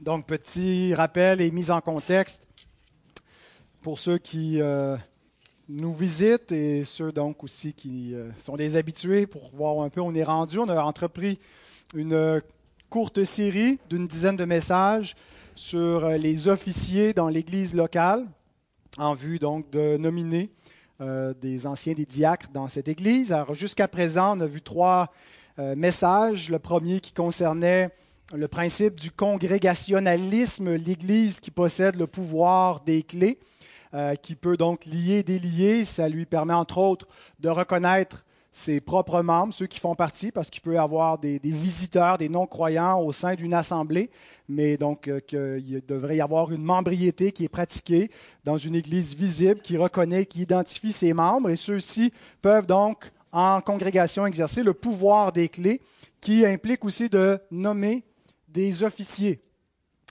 [0.00, 2.46] Donc, petit rappel et mise en contexte
[3.82, 4.96] pour ceux qui euh,
[5.68, 10.00] nous visitent et ceux donc aussi qui euh, sont des habitués pour voir un peu
[10.00, 10.60] où on est rendu.
[10.60, 11.40] On a entrepris
[11.94, 12.40] une
[12.88, 15.16] courte série d'une dizaine de messages
[15.56, 18.24] sur euh, les officiers dans l'Église locale
[18.98, 20.50] en vue donc de nominer
[21.40, 23.32] des anciens, des diacres dans cette Église.
[23.32, 25.12] Alors, jusqu'à présent, on a vu trois
[25.76, 26.50] messages.
[26.50, 27.92] Le premier qui concernait
[28.34, 33.38] le principe du congrégationalisme, l'Église qui possède le pouvoir des clés,
[33.94, 35.84] euh, qui peut donc lier, délier.
[35.86, 37.08] Ça lui permet entre autres
[37.40, 41.38] de reconnaître ses propres membres, ceux qui font partie, parce qu'il peut y avoir des,
[41.42, 44.10] visiteurs, des non-croyants au sein d'une assemblée,
[44.48, 48.10] mais donc euh, qu'il devrait y avoir une membriété qui est pratiquée
[48.44, 53.60] dans une Église visible, qui reconnaît, qui identifie ses membres, et ceux-ci peuvent donc en
[53.60, 55.80] congrégation exercer le pouvoir des clés,
[56.20, 58.02] qui implique aussi de nommer
[58.48, 59.40] des officiers,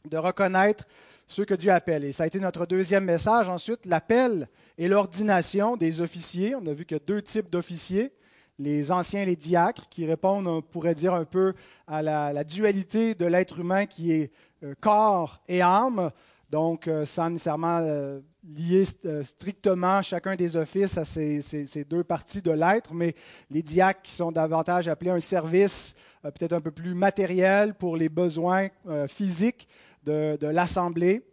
[0.06, 0.86] de reconnaître
[1.28, 2.06] ceux que Dieu appelle.
[2.06, 3.50] Et ça a été notre deuxième message.
[3.50, 6.56] Ensuite, l'appel et l'ordination des officiers.
[6.56, 8.14] On a vu qu'il y a deux types d'officiers,
[8.60, 11.54] les anciens les diacres, qui répondent, on pourrait dire, un peu
[11.86, 14.32] à la, dualité de l'être humain qui est
[14.64, 16.12] euh, corps et âme.
[16.50, 18.22] Donc, euh, sans nécessairement euh,
[18.56, 18.86] lier
[19.24, 23.14] strictement chacun des offices à ces, deux parties de l'être, mais
[23.50, 28.10] les diacres qui sont davantage appelés un service peut-être un peu plus matériel pour les
[28.10, 29.68] besoins euh, physiques
[30.04, 31.24] de, l'Assemblée,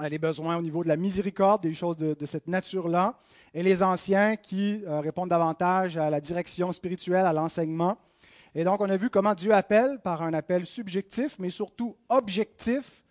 [0.00, 3.18] euh, les besoins au niveau de la miséricorde, des choses de, cette nature-là,
[3.54, 7.96] et les anciens qui répondent davantage à la direction spirituelle, à l'enseignement.
[8.54, 13.04] Et donc, on a vu comment Dieu appelle par un appel subjectif, mais surtout objectif,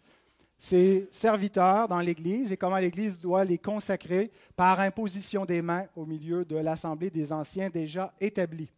[0.58, 6.06] ses serviteurs dans l'Église et comment l'Église doit les consacrer par imposition des mains au
[6.06, 8.70] milieu de l'Assemblée des anciens déjà établis.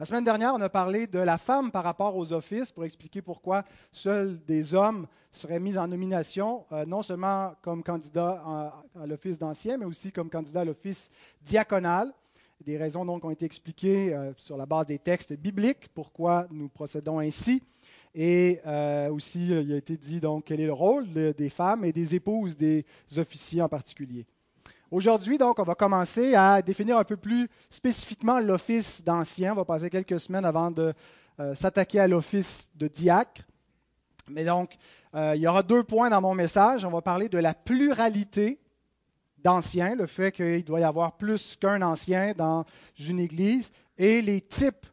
[0.00, 3.20] La semaine dernière, on a parlé de la femme par rapport aux offices pour expliquer
[3.20, 9.38] pourquoi seuls des hommes seraient mis en nomination, euh, non seulement comme candidat à, l'office
[9.38, 11.10] d'ancien, mais aussi comme candidat à l'office
[11.42, 12.14] diaconal.
[12.64, 16.70] Des raisons donc ont été expliquées euh, sur la base des textes bibliques, pourquoi nous
[16.70, 17.62] procédons ainsi.
[18.14, 21.92] Et euh, aussi, il a été dit donc quel est le rôle des femmes et
[21.92, 22.86] des épouses des
[23.18, 24.26] officiers en particulier.
[24.90, 29.52] Aujourd'hui, donc, on va commencer à définir un peu plus spécifiquement l'office d'ancien.
[29.52, 30.92] On va passer quelques semaines avant de
[31.38, 33.42] euh, s'attaquer à l'office de diacre.
[34.28, 34.76] Mais donc,
[35.14, 36.84] euh, il y aura deux points dans mon message.
[36.84, 38.58] On va parler de la pluralité
[39.38, 42.64] d'anciens, le fait qu'il doit y avoir plus qu'un ancien dans
[42.98, 44.86] une église, et les types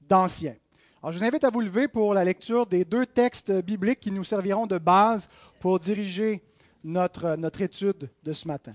[0.00, 0.56] d'anciens.
[1.02, 4.12] Alors, je vous invite à vous lever pour la lecture des deux textes bibliques qui
[4.12, 5.28] nous serviront de base
[5.60, 6.42] pour diriger
[6.82, 8.74] notre, notre étude de ce matin.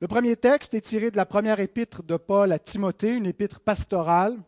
[0.00, 3.60] Le premier texte est tiré de la première épître de Paul à Timothée, une épître
[3.60, 4.38] pastorale,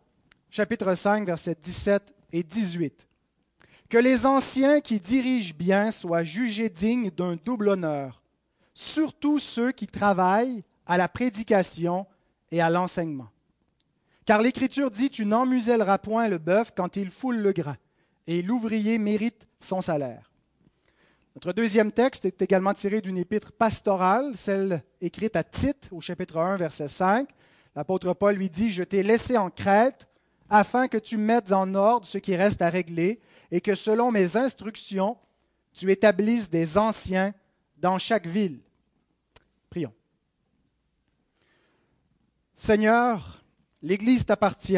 [0.49, 3.07] chapitre 5, versets 17 et 18.
[3.91, 8.23] Que les anciens qui dirigent bien soient jugés dignes d'un double honneur,
[8.73, 12.07] surtout ceux qui travaillent à la prédication
[12.51, 13.29] et à l'enseignement.
[14.25, 17.77] Car l'Écriture dit Tu n'emmuselleras point le bœuf quand il foule le grain,
[18.27, 20.32] et l'ouvrier mérite son salaire.
[21.35, 26.37] Notre deuxième texte est également tiré d'une épître pastorale, celle écrite à Tite au chapitre
[26.37, 27.27] 1, verset 5.
[27.75, 30.07] L'apôtre Paul lui dit, Je t'ai laissé en Crète
[30.51, 33.19] afin que tu mettes en ordre ce qui reste à régler
[33.51, 35.17] et que selon mes instructions,
[35.73, 37.33] tu établisses des anciens
[37.79, 38.61] dans chaque ville.
[39.71, 39.95] Prions.
[42.55, 43.43] Seigneur,
[43.81, 44.77] l'Église t'appartient.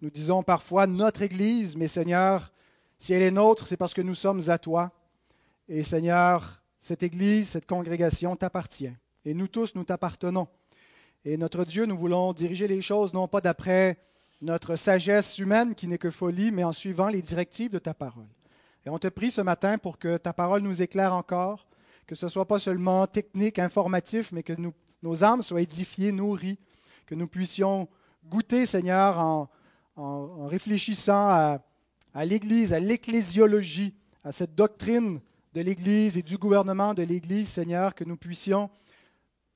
[0.00, 2.50] Nous disons parfois notre Église, mais Seigneur,
[2.96, 4.90] si elle est nôtre, c'est parce que nous sommes à toi.
[5.68, 8.92] Et Seigneur, cette Église, cette congrégation t'appartient.
[9.24, 10.46] Et nous tous, nous t'appartenons.
[11.24, 13.98] Et notre Dieu, nous voulons diriger les choses non pas d'après
[14.42, 18.28] notre sagesse humaine qui n'est que folie, mais en suivant les directives de ta parole.
[18.84, 21.66] Et on te prie ce matin pour que ta parole nous éclaire encore,
[22.06, 24.52] que ce ne soit pas seulement technique, informatif, mais que
[25.02, 26.58] nos âmes soient édifiées, nourries,
[27.06, 27.88] que nous puissions
[28.26, 29.48] goûter, Seigneur, en,
[30.46, 31.62] réfléchissant à,
[32.12, 33.94] à l'Église, à l'ecclésiologie,
[34.24, 35.20] à cette doctrine
[35.54, 38.70] de l'Église et du gouvernement de l'Église, Seigneur, que nous puissions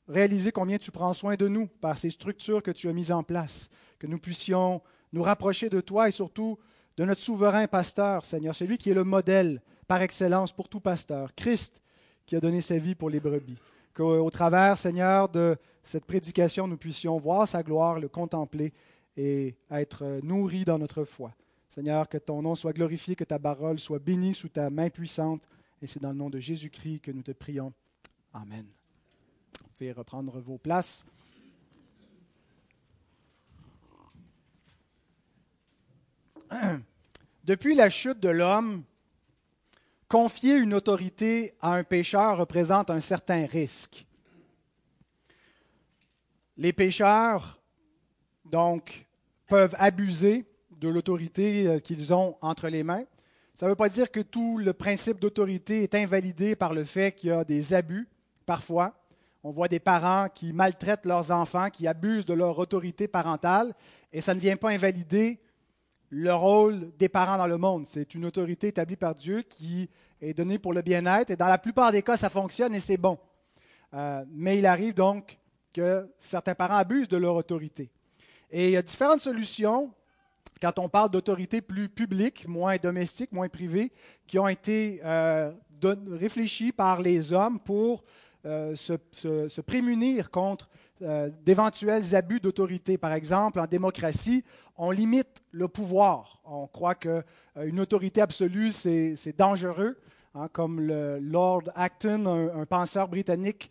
[0.07, 3.25] réaliser combien tu prends soin de nous par ces structures que tu as mises en
[3.25, 3.69] place,
[3.99, 4.81] que nous puissions
[5.13, 6.57] nous rapprocher de toi et surtout
[6.97, 11.35] de notre souverain pasteur, Seigneur, celui qui est le modèle par excellence pour tout pasteur,
[11.35, 11.83] Christ
[12.27, 13.59] qui a donné sa vie pour les brebis.
[13.93, 18.73] Qu'au travers, Seigneur, de cette prédication, nous puissions voir sa gloire, le contempler
[19.17, 21.35] et être nourris dans notre foi.
[21.69, 25.43] Seigneur, que ton nom soit glorifié, que ta parole soit bénie sous ta main puissante
[25.81, 27.73] et c'est dans le nom de Jésus-Christ que nous te prions.
[28.33, 28.67] Amen.
[29.61, 31.07] Vous pouvez reprendre vos places.
[37.45, 38.85] Depuis la chute de l'homme,
[40.09, 44.07] confier une autorité à un pécheur représente un certain risque.
[46.57, 47.61] Les pécheurs,
[48.45, 49.07] donc,
[49.47, 53.05] peuvent abuser de l'autorité euh, qu'ils ont entre les mains.
[53.59, 57.11] Ça ne veut pas dire que tout le principe d'autorité est invalidé par le fait
[57.11, 58.07] qu'il y a des abus,
[58.47, 58.95] parfois.
[59.43, 63.75] On voit des parents qui maltraitent leurs enfants, qui abusent de leur autorité parentale,
[64.13, 65.41] et ça ne vient pas invalider
[66.11, 67.85] le rôle des parents dans le monde.
[67.85, 69.91] C'est une autorité établie par Dieu qui
[70.23, 72.97] est donnée pour le bien-être, et dans la plupart des cas, ça fonctionne et c'est
[72.97, 73.19] bon.
[73.93, 75.37] Euh, mais il arrive donc
[75.73, 77.91] que certains parents abusent de leur autorité.
[78.53, 79.93] Et il y a différentes solutions
[80.61, 83.93] quand on parle d'autorité plus publique, moins domestique, moins privée,
[84.27, 85.53] qui ont été euh,
[86.11, 88.05] réfléchies par les hommes pour
[88.47, 90.69] euh, se, prémunir contre
[91.03, 92.99] euh, d'éventuels abus d'autorité.
[92.99, 94.45] Par exemple, en démocratie,
[94.77, 96.41] on limite le pouvoir.
[96.45, 99.99] On croit qu'une autorité absolue, c'est dangereux.
[100.35, 100.81] Hein, comme
[101.21, 103.71] Lord Acton, un, penseur britannique,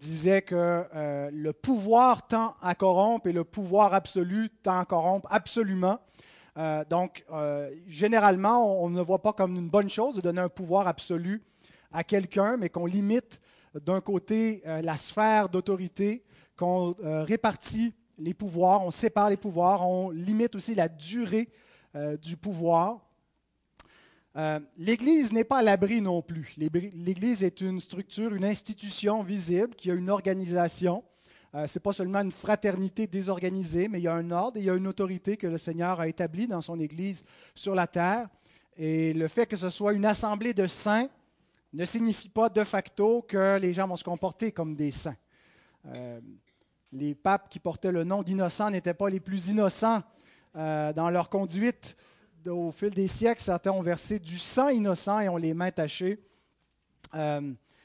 [0.00, 0.84] disait que
[1.30, 6.00] le pouvoir tend à corrompre et le pouvoir absolu tend à corrompre absolument.
[6.56, 10.48] Euh, donc, euh, généralement, on, ne voit pas comme une bonne chose de donner un
[10.48, 11.42] pouvoir absolu
[11.92, 13.40] à quelqu'un, mais qu'on limite
[13.74, 16.24] d'un côté euh, la sphère d'autorité,
[16.56, 21.48] qu'on répartit les pouvoirs, on sépare les pouvoirs, on limite aussi la durée
[22.20, 22.98] du pouvoir.
[24.76, 26.52] L'Église n'est pas à l'abri non plus.
[26.56, 31.04] L'Église est une structure, une institution visible qui a une organisation
[31.54, 34.60] euh, ce n'est pas seulement une fraternité désorganisée, mais il y a un ordre et
[34.60, 37.24] il y a une autorité que le Seigneur a établie dans son Église
[37.54, 38.28] sur la terre.
[38.76, 41.08] Et le fait que ce soit une assemblée de saints
[41.72, 45.16] ne signifie pas de facto que les gens vont se comporter comme des saints.
[45.86, 46.20] Euh,
[46.92, 50.02] les papes qui portaient le nom d'innocents n'étaient pas les plus innocents
[50.56, 51.96] euh, dans leur conduite.
[52.46, 56.20] Au fil des siècles, certains ont versé du sang innocent et ont les mains tachées.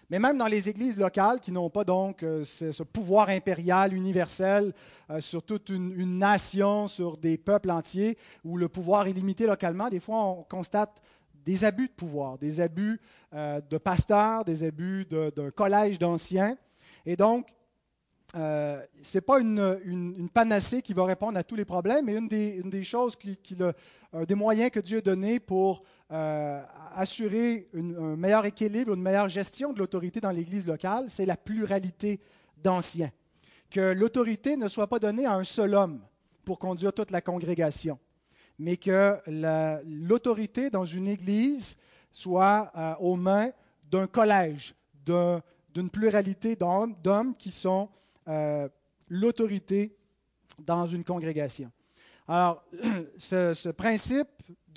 [0.10, 4.74] Mais même dans les églises locales qui n'ont pas donc euh, ce, pouvoir impérial universel
[5.10, 9.90] euh, sur toute une, nation, sur des peuples entiers, où le pouvoir est limité localement,
[9.90, 11.02] des fois on constate
[11.46, 13.00] des abus de pouvoir, des abus
[13.34, 16.58] euh, de pasteurs, des abus d'un collège d'anciens.
[17.06, 17.48] Et donc,
[18.34, 18.80] ce
[19.14, 22.28] n'est pas une, panacée qui va répondre à tous les problèmes, mais une
[22.70, 25.84] des, choses, qui, des moyens que Dieu a donnés pour
[26.14, 26.62] euh,
[26.96, 32.20] assurer un meilleur équilibre, une meilleure gestion de l'autorité dans l'Église locale, c'est la pluralité
[32.58, 33.12] d'anciens.
[33.72, 36.02] Que l'autorité ne soit pas donnée à un seul homme
[36.46, 37.98] pour conduire toute la congrégation,
[38.60, 39.18] mais que
[39.86, 41.78] l'autorité dans une Église
[42.12, 43.50] soit euh, aux mains
[43.90, 44.76] d'un collège,
[45.06, 47.90] d'une pluralité d'hommes qui sont
[48.28, 48.70] euh,
[49.10, 49.98] l'autorité
[50.60, 51.72] dans une congrégation.
[52.28, 52.64] Alors,
[53.18, 54.28] ce, principe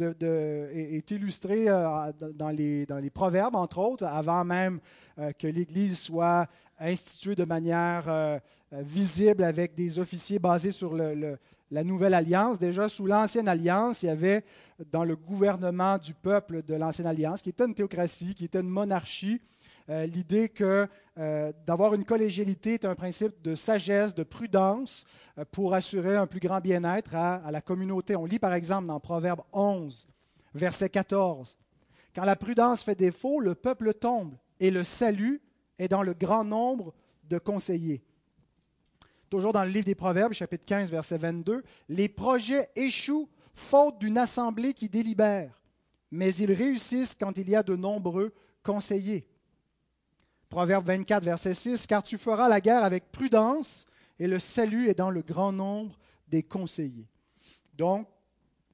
[0.02, 4.80] est, illustré euh, dans, les, proverbes, entre autres, avant même
[5.18, 6.46] euh, que l'Église soit
[6.78, 8.38] instituée de manière euh,
[8.72, 12.58] visible avec des officiers basés sur la nouvelle alliance.
[12.58, 14.44] Déjà, sous l'ancienne alliance, il y avait
[14.90, 18.68] dans le gouvernement du peuple de l'ancienne alliance, qui était une théocratie, qui était une
[18.68, 19.40] monarchie,
[19.88, 20.88] l'idée que
[21.66, 25.06] d'avoir une collégialité est un principe de sagesse, de prudence,
[25.38, 28.16] euh, pour assurer un plus grand bien-être à, la communauté.
[28.16, 30.06] On lit par exemple dans Proverbe 11,
[30.54, 31.58] verset 14,
[32.14, 35.42] Quand la prudence fait défaut, le peuple tombe, et le salut
[35.78, 38.02] est dans le grand nombre de conseillers.
[39.28, 44.16] Toujours dans le livre des Proverbes, chapitre 15, verset 22, Les projets échouent faute d'une
[44.16, 45.60] assemblée qui délibère,
[46.10, 49.26] mais ils réussissent quand il y a de nombreux conseillers.
[50.48, 53.86] Proverbe 24, verset 6, Car tu feras la guerre avec prudence,
[54.18, 55.98] et le salut est dans le grand nombre
[56.28, 57.08] des conseillers.
[57.74, 58.06] Donc,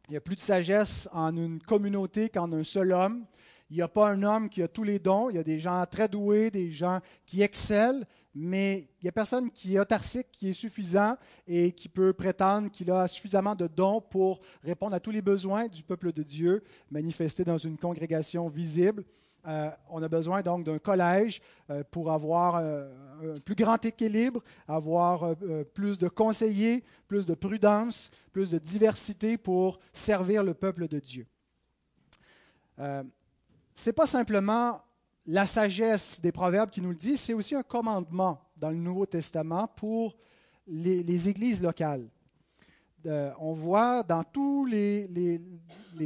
[0.08, 3.24] il n'y a plus de sagesse en une communauté qu'en un seul homme.
[3.70, 5.30] Il n'y a pas un homme qui a tous les dons.
[5.30, 8.02] Il y a des gens très doués, des gens qui excellent,
[8.34, 12.70] mais il n'y a personne qui est autarcique, qui est suffisant et qui peut prétendre
[12.70, 16.62] qu'il a suffisamment de dons pour répondre à tous les besoins du peuple de Dieu
[16.90, 19.04] manifestés dans une congrégation visible.
[19.48, 24.40] Euh, on a besoin donc d'un collège euh, pour avoir euh, un plus grand équilibre,
[24.68, 25.34] avoir
[25.74, 31.26] plus de conseillers, plus de prudence, plus de diversité pour servir le peuple de Dieu.
[32.78, 33.04] Ce
[33.86, 34.80] n'est pas simplement
[35.26, 39.06] la sagesse des proverbes qui nous le dit, c'est aussi un commandement dans le Nouveau
[39.06, 40.16] Testament pour
[40.66, 42.08] les églises locales
[43.06, 45.40] on voit dans tous les,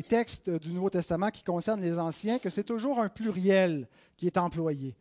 [0.08, 4.38] textes du Nouveau Testament qui concernent les anciens que c'est toujours un pluriel qui est
[4.38, 4.96] employé.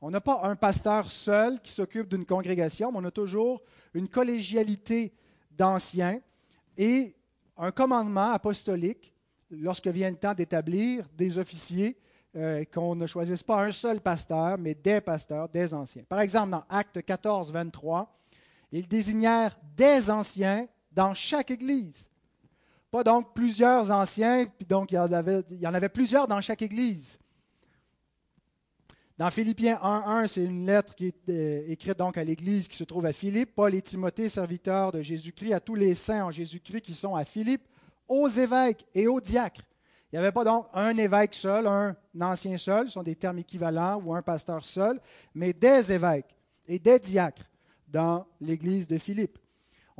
[0.00, 3.62] On n'a pas un pasteur seul qui s'occupe d'une congrégation, mais on a toujours
[3.94, 5.12] une collégialité
[5.50, 6.20] d'anciens
[6.76, 7.14] et
[7.56, 9.12] un commandement apostolique
[9.50, 11.98] lorsque vient le temps d'établir des officiers
[12.36, 16.04] euh, qu'on ne choisisse pas un seul pasteur, mais des pasteurs, des anciens.
[16.08, 18.14] Par exemple, dans Acte 14, 23,
[18.70, 22.10] ils désignèrent des anciens dans chaque église.
[22.90, 27.20] Pas donc plusieurs anciens, puis donc il y, en avait, plusieurs dans chaque église.
[29.16, 32.82] Dans Philippiens 1.1, c'est une lettre qui est euh, écrite donc à l'Église qui se
[32.82, 33.54] trouve à Philippe.
[33.54, 37.24] Paul et Timothée, serviteurs de Jésus-Christ, à tous les saints en Jésus-Christ qui sont à
[37.24, 37.62] Philippe,
[38.08, 39.62] aux évêques et aux diacres.
[40.10, 43.38] Il n'y avait pas donc un évêque seul, un ancien seul, ce sont des termes
[43.38, 45.00] équivalents, ou un pasteur seul,
[45.32, 46.34] mais des évêques
[46.66, 47.48] et des diacres
[47.86, 49.38] dans l'Église de Philippe.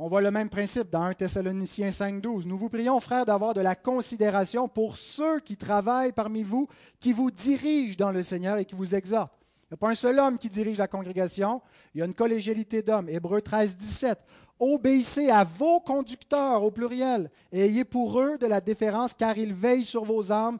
[0.01, 2.45] On voit le même principe dans 1 Thessaloniciens 5.12.
[2.45, 6.69] Nous vous prions, frères, d'avoir de la considération pour ceux qui travaillent parmi vous,
[7.01, 9.33] qui vous dirigent dans le Seigneur et qui vous exhortent.
[9.63, 11.61] Il n'y a pas un seul homme qui dirige la congrégation,
[11.93, 13.09] il y a une collégialité d'hommes.
[13.09, 14.17] Hébreu 13, 17.
[14.57, 19.53] Obéissez à vos conducteurs au pluriel et ayez pour eux de la déférence car ils
[19.53, 20.59] veillent sur vos âmes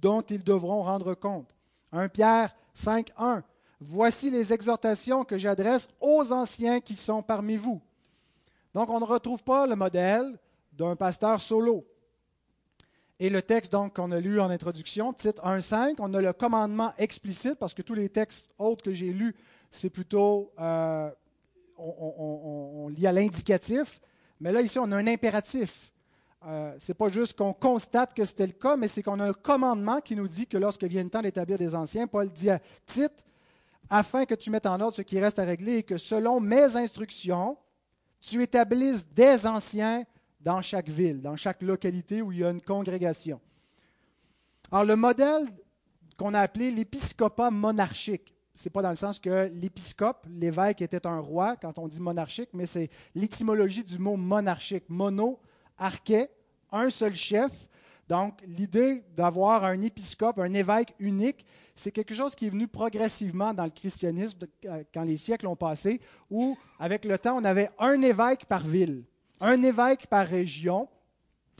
[0.00, 1.56] dont ils devront rendre compte.
[1.90, 3.42] 1 Pierre 5, 1.
[3.80, 7.80] Voici les exhortations que j'adresse aux anciens qui sont parmi vous.
[8.76, 10.38] Donc, on ne retrouve pas le modèle
[10.74, 11.86] d'un pasteur solo.
[13.18, 16.92] Et le texte donc qu'on a lu en introduction, titre 1.5, on a le commandement
[16.98, 19.34] explicite, parce que tous les textes autres que j'ai lus,
[19.70, 21.10] c'est plutôt, euh,
[21.78, 23.98] on, lit à l'indicatif,
[24.40, 25.90] mais là, ici, on a un impératif.
[26.46, 29.28] Euh, ce n'est pas juste qu'on constate que c'était le cas, mais c'est qu'on a
[29.30, 32.50] un commandement qui nous dit que lorsque vient le temps d'établir des anciens, Paul dit
[32.50, 33.24] à Tite,
[33.88, 36.76] afin que tu mettes en ordre ce qui reste à régler et que selon mes
[36.76, 37.56] instructions,
[38.20, 40.04] tu établisses des anciens
[40.40, 43.40] dans chaque ville, dans chaque localité où il y a une congrégation.
[44.70, 45.46] Alors, le modèle
[46.16, 51.06] qu'on a appelé l'épiscopat monarchique, ce n'est pas dans le sens que l'épiscope, l'évêque était
[51.06, 54.84] un roi quand on dit monarchique, mais c'est l'étymologie du mot monarchique.
[54.88, 55.38] Mono,
[55.76, 56.28] arché,
[56.72, 57.52] un seul chef.
[58.08, 61.44] Donc, l'idée d'avoir un épiscope, un évêque unique,
[61.76, 65.56] c'est quelque chose qui est venu progressivement dans le christianisme euh, quand les siècles ont
[65.56, 69.04] passé, où, avec le temps, on avait un évêque par ville,
[69.40, 70.88] un évêque par région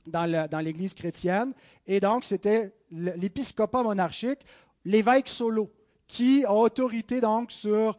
[0.06, 1.52] dans l'Église chrétienne,
[1.87, 4.38] et donc c'était l'épiscopat monarchique,
[4.85, 5.70] l'évêque solo,
[6.06, 7.99] qui a autorité donc sur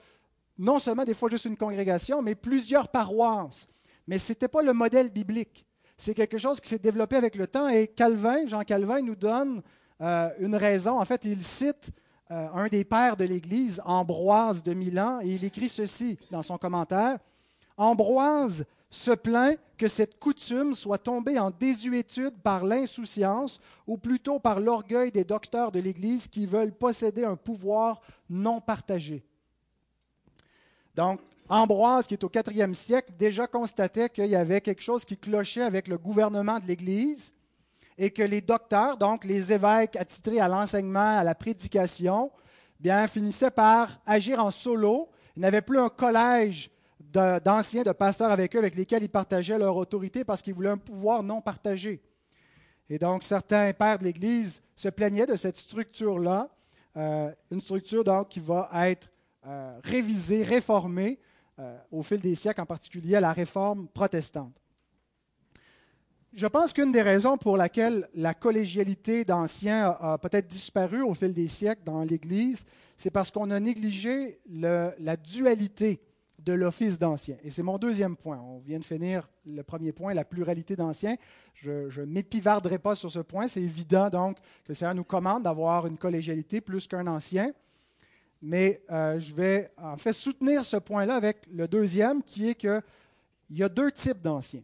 [0.58, 3.68] non seulement des fois juste une congrégation, mais plusieurs paroisses.
[4.08, 5.66] Mais ce n'était pas le modèle biblique.
[5.98, 9.62] C'est quelque chose qui s'est développé avec le temps, et Calvin, Jean Calvin, nous donne
[10.00, 11.00] euh, une raison.
[11.00, 11.92] En fait, il cite
[12.32, 16.58] euh, un des pères de l'Église, Ambroise de Milan, et il écrit ceci dans son
[16.58, 17.20] commentaire.
[17.78, 24.60] Ambroise se plaint que cette coutume soit tombée en désuétude par l'insouciance, ou plutôt par
[24.60, 29.24] l'orgueil des docteurs de l'Église qui veulent posséder un pouvoir non partagé.
[30.96, 35.16] Donc, Ambroise, qui est au IVe siècle, déjà constatait qu'il y avait quelque chose qui
[35.16, 37.32] clochait avec le gouvernement de l'Église,
[37.98, 42.32] et que les docteurs, donc les évêques attitrés à l'enseignement, à la prédication,
[42.80, 45.10] bien, finissaient par agir en solo.
[45.36, 49.76] Ils n'avaient plus un collège d'anciens, de, pasteurs avec eux, avec lesquels ils partageaient leur
[49.76, 52.02] autorité parce qu'ils voulaient un pouvoir non partagé.
[52.90, 56.50] Et donc, certains pères de l'Église se plaignaient de cette structure-là,
[56.96, 59.10] euh, une structure donc qui va être
[59.46, 61.20] euh, révisée, réformée
[61.60, 64.54] euh, au fil des siècles, en particulier à la réforme protestante.
[66.38, 71.34] Je pense qu'une des raisons pour laquelle la collégialité d'anciens a, peut-être disparu au fil
[71.34, 72.64] des siècles dans l'Église,
[72.96, 76.00] c'est parce qu'on a négligé la dualité
[76.38, 77.38] de l'office d'anciens.
[77.44, 78.40] Et c'est mon deuxième point.
[78.40, 81.16] On vient de finir le premier point, la pluralité d'anciens.
[81.56, 83.48] Je ne m'épivarderai pas sur ce point.
[83.48, 87.52] C'est évident donc que le Seigneur nous commande d'avoir une collégialité plus qu'un ancien.
[88.44, 92.84] Mais euh, je vais en fait soutenir ce point-là avec le deuxième, qui est qu'il
[93.50, 94.62] y a deux types d'anciens.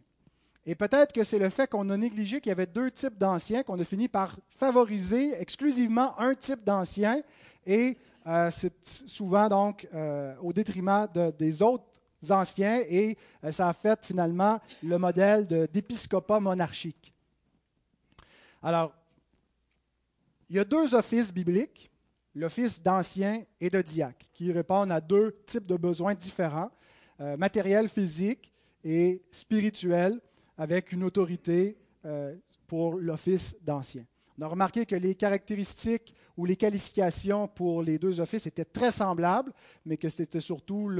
[0.66, 3.62] Et peut-être que c'est le fait qu'on a négligé qu'il y avait deux types d'anciens,
[3.62, 7.20] qu'on a fini par favoriser exclusivement un type d'anciens,
[7.66, 11.06] et euh, c'est souvent donc euh, au détriment
[11.38, 11.84] des autres
[12.30, 17.12] anciens, et euh, ça a fait finalement le modèle d'épiscopat monarchique.
[18.62, 18.94] Alors,
[20.48, 21.90] il y a deux offices bibliques,
[22.34, 26.70] l'office d'ancien et de diacre, qui répondent à deux types de besoins différents,
[27.38, 28.50] matériel, physique
[28.82, 30.20] et spirituel
[30.56, 32.34] avec une autorité euh,
[32.66, 34.04] pour l'office d'ancien.
[34.38, 38.90] On a remarqué que les caractéristiques ou les qualifications pour les deux offices étaient très
[38.90, 39.52] semblables,
[39.86, 40.90] mais que c'était surtout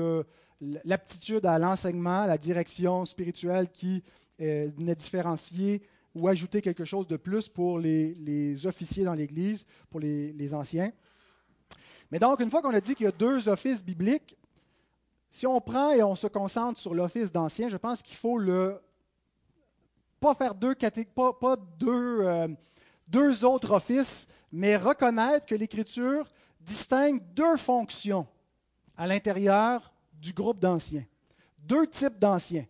[0.61, 4.05] l'aptitude à l'enseignement, la direction spirituelle qui
[4.41, 5.83] euh, venait différencier
[6.15, 10.93] ou ajouter quelque chose de plus pour les, officiers dans l'Église, pour les anciens.
[12.11, 14.37] Mais donc, une fois qu'on a dit qu'il y a deux offices bibliques,
[15.31, 18.81] si on prend et on se concentre sur l'office d'ancien, je pense qu'il faut le
[20.25, 20.75] pas faire deux,
[21.15, 22.49] pas, pas deux, euh,
[23.07, 26.27] deux autres offices, mais reconnaître que l'Écriture
[26.61, 28.27] distingue deux fonctions
[28.97, 31.05] à l'intérieur du groupe d'anciens.
[31.59, 32.65] Deux types d'anciens.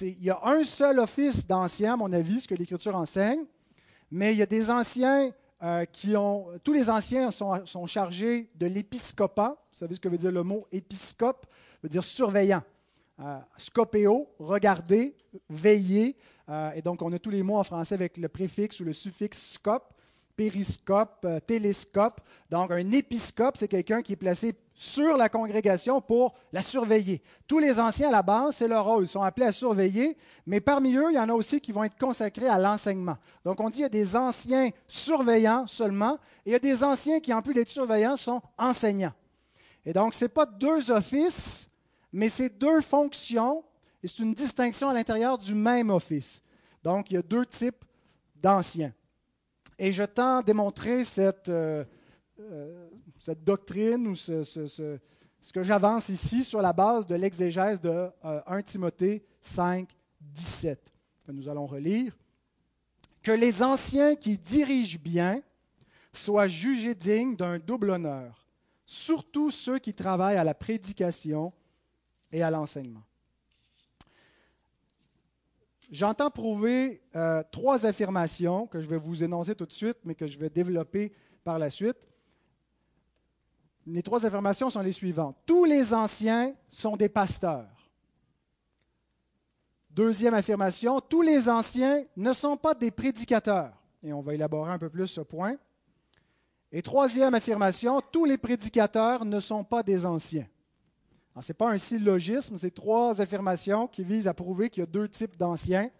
[0.00, 3.44] Il y a un seul office d'anciens, à mon avis, ce que l'Écriture enseigne,
[4.10, 5.32] mais il y a des anciens
[5.62, 6.46] euh, qui ont.
[6.64, 9.50] Tous les anciens sont, sont chargés de l'épiscopat.
[9.70, 11.44] Vous savez ce que veut dire le mot épiscope?
[11.82, 12.62] Veut dire surveillant.
[13.22, 15.14] Euh, scopéo, regarder,
[15.50, 16.16] veiller.
[16.50, 18.92] Euh, et donc, on a tous les mots en français avec le préfixe ou le
[18.92, 19.94] suffixe scope,
[20.36, 22.20] périscope, euh, télescope.
[22.50, 27.22] Donc, un épiscope, c'est quelqu'un qui est placé sur la congrégation pour la surveiller.
[27.46, 29.04] Tous les anciens, à la base, c'est leur rôle.
[29.04, 31.84] Ils sont appelés à surveiller, mais parmi eux, il y en a aussi qui vont
[31.84, 33.16] être consacrés à l'enseignement.
[33.44, 36.14] Donc, on dit qu'il y a des anciens surveillants seulement,
[36.44, 39.12] et il y a des anciens qui, en plus d'être surveillants, sont enseignants.
[39.86, 41.68] Et donc, ce n'est pas deux offices,
[42.12, 43.62] mais c'est deux fonctions
[44.02, 46.42] et c'est une distinction à l'intérieur du même office.
[46.82, 47.84] Donc, il y a deux types
[48.34, 48.92] d'anciens.
[49.78, 51.84] Et je tends à démontrer cette, euh,
[52.38, 52.88] euh,
[53.42, 54.98] doctrine ou ce, ce,
[55.52, 59.88] que j'avance ici sur la base de l'exégèse de 1 euh, Timothée 5,
[60.20, 60.92] 17,
[61.26, 62.16] que nous allons relire.
[63.22, 65.42] Que les anciens qui dirigent bien
[66.12, 68.46] soient jugés dignes d'un double honneur,
[68.86, 71.52] surtout ceux qui travaillent à la prédication
[72.32, 73.02] et à l'enseignement.
[75.90, 80.28] J'entends prouver euh, trois affirmations que je vais vous énoncer tout de suite, mais que
[80.28, 81.96] je vais développer par la suite.
[83.86, 85.36] Les trois affirmations sont les suivantes.
[85.44, 87.90] Tous les anciens sont des pasteurs.
[89.90, 93.72] Deuxième affirmation, tous les anciens ne sont pas des prédicateurs.
[94.04, 95.56] Et on va élaborer un peu plus ce point.
[96.70, 100.46] Et troisième affirmation, tous les prédicateurs ne sont pas des anciens.
[101.42, 104.86] Ce n'est pas un syllogisme, c'est trois affirmations qui visent à prouver qu'il y a
[104.86, 105.90] deux types d'anciens.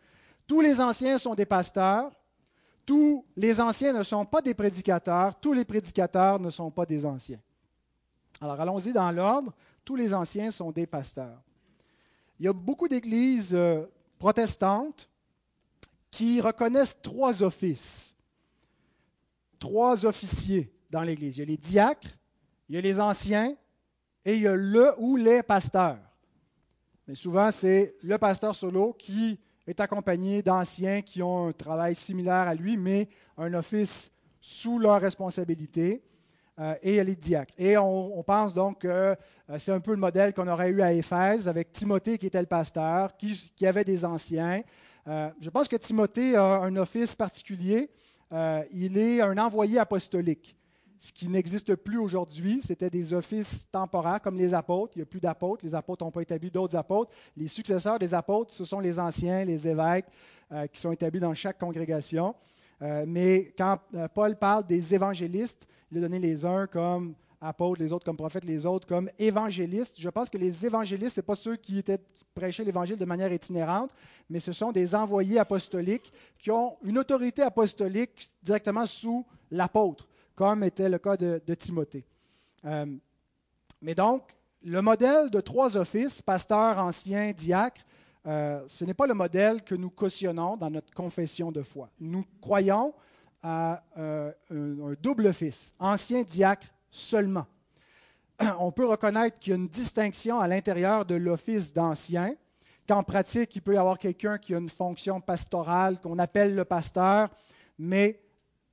[0.46, 2.10] Tous les anciens sont des pasteurs,
[2.84, 7.06] tous les anciens ne sont pas des prédicateurs, tous les prédicateurs ne sont pas des
[7.06, 7.40] anciens.
[8.40, 9.54] Alors allons-y dans l'ordre,
[9.84, 11.40] tous les anciens sont des pasteurs.
[12.38, 13.84] Il y a beaucoup d'églises euh,
[14.18, 15.08] protestantes
[16.10, 18.16] qui reconnaissent trois offices,
[19.58, 21.36] trois officiers dans l'Église.
[21.36, 22.08] Il y a les diacres,
[22.68, 23.54] il y a les anciens
[24.24, 25.98] et il y a le ou les pasteurs.
[27.06, 32.48] Mais souvent, c'est le pasteur solo qui est accompagné d'anciens qui ont un travail similaire
[32.48, 36.02] à lui, mais un office sous leur responsabilité.
[36.58, 37.54] Euh, et il y a les diacres.
[37.56, 39.14] Et on, pense donc que euh,
[39.58, 42.46] c'est un peu le modèle qu'on aurait eu à Éphèse avec Timothée qui était le
[42.46, 44.60] pasteur, qui, avait des anciens.
[45.08, 47.90] Euh, je pense que Timothée a un office particulier.
[48.72, 50.54] il est un envoyé apostolique
[51.00, 52.60] ce qui n'existe plus aujourd'hui.
[52.62, 54.92] C'était des offices temporaires comme les apôtres.
[54.96, 55.64] Il n'y a plus d'apôtres.
[55.64, 57.10] Les apôtres n'ont pas établi d'autres apôtres.
[57.36, 60.04] Les successeurs des apôtres, ce sont les anciens, les évêques,
[60.52, 62.34] euh, qui sont établis dans chaque congrégation.
[62.82, 67.80] Euh, mais quand euh, Paul parle des évangélistes, il a donné les uns comme apôtres,
[67.80, 69.96] les autres comme prophètes, les autres comme évangélistes.
[69.98, 71.82] Je pense que les évangélistes, ce pas ceux qui
[72.34, 73.90] prêchaient l'Évangile de manière itinérante,
[74.28, 80.09] mais ce sont des envoyés apostoliques qui ont une autorité apostolique directement sous l'apôtre
[80.40, 82.02] comme était le cas de, Timothée.
[82.64, 82.86] Euh,
[83.82, 84.22] mais donc,
[84.62, 87.82] le modèle de trois offices, pasteur, ancien, diacre,
[88.26, 91.90] euh, ce n'est pas le modèle que nous cautionnons dans notre confession de foi.
[92.00, 92.94] Nous croyons
[93.42, 97.46] à euh, un, double office, ancien, diacre seulement.
[98.60, 102.34] On peut reconnaître qu'il y a une distinction à l'intérieur de l'office d'ancien,
[102.88, 106.64] qu'en pratique, il peut y avoir quelqu'un qui a une fonction pastorale qu'on appelle le
[106.64, 107.28] pasteur,
[107.78, 108.22] mais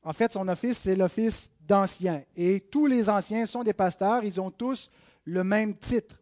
[0.07, 2.23] en fait, son office, c'est l'office d'anciens.
[2.35, 4.89] Et tous les anciens sont des pasteurs, ils ont tous
[5.25, 6.15] le même titre.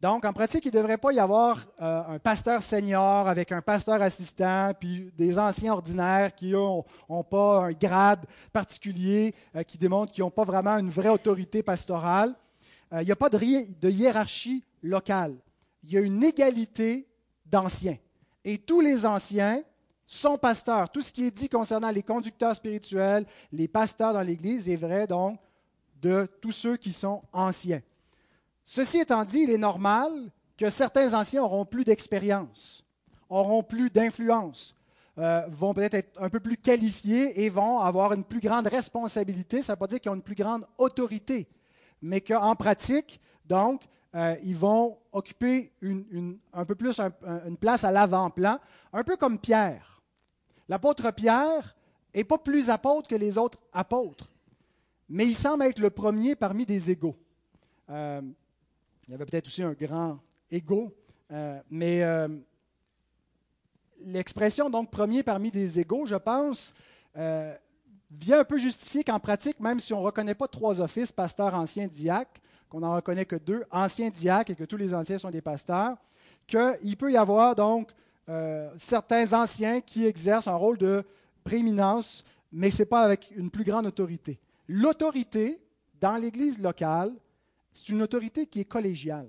[0.00, 3.60] Donc, en pratique, il ne devrait pas y avoir euh, un pasteur senior avec un
[3.60, 6.84] pasteur assistant, puis des anciens ordinaires qui n'ont
[7.28, 12.32] pas un grade particulier, euh, qui démontrent qu'ils n'ont pas vraiment une vraie autorité pastorale.
[12.92, 15.34] Euh, il n'y a pas de hiérarchie locale.
[15.82, 17.08] Il y a une égalité
[17.44, 17.98] d'anciens.
[18.44, 19.62] Et tous les anciens
[20.10, 20.88] son pasteur.
[20.88, 25.06] Tout ce qui est dit concernant les conducteurs spirituels, les pasteurs dans l'Église est vrai
[25.06, 25.38] donc
[26.00, 27.82] de tous ceux qui sont anciens.
[28.64, 30.10] Ceci étant dit, il est normal
[30.56, 32.84] que certains anciens auront plus d'expérience,
[33.28, 34.74] auront plus d'influence,
[35.18, 39.60] euh, vont peut-être être un peu plus qualifiés et vont avoir une plus grande responsabilité.
[39.60, 41.46] Ça ne veut pas dire qu'ils ont une plus grande autorité,
[42.00, 43.82] mais qu'en pratique, donc,
[44.14, 45.70] euh, ils vont occuper
[46.54, 48.58] un peu plus une place à l'avant-plan,
[48.92, 49.97] un peu comme Pierre.
[50.68, 51.76] L'apôtre Pierre
[52.14, 54.30] n'est pas plus apôtre que les autres apôtres,
[55.08, 57.16] mais il semble être le premier parmi des égaux.
[57.90, 58.20] Euh,
[59.06, 60.18] il y avait peut-être aussi un grand
[60.50, 60.94] égaux,
[61.32, 62.28] euh, mais euh,
[64.00, 66.74] l'expression donc premier parmi des égaux, je pense,
[68.10, 71.54] vient un peu justifier qu'en pratique, même si on ne reconnaît pas trois offices, pasteur,
[71.54, 75.30] ancien, diacre, qu'on n'en reconnaît que deux, anciens diacres, et que tous les anciens sont
[75.30, 75.96] des pasteurs,
[76.46, 77.90] qu'il peut y avoir donc
[78.28, 81.04] euh, certains anciens qui exercent un rôle de
[81.44, 84.38] prééminence, mais ce n'est pas avec une plus grande autorité.
[84.68, 85.60] L'autorité
[86.00, 87.12] dans l'Église locale,
[87.72, 89.28] c'est une autorité qui est collégiale.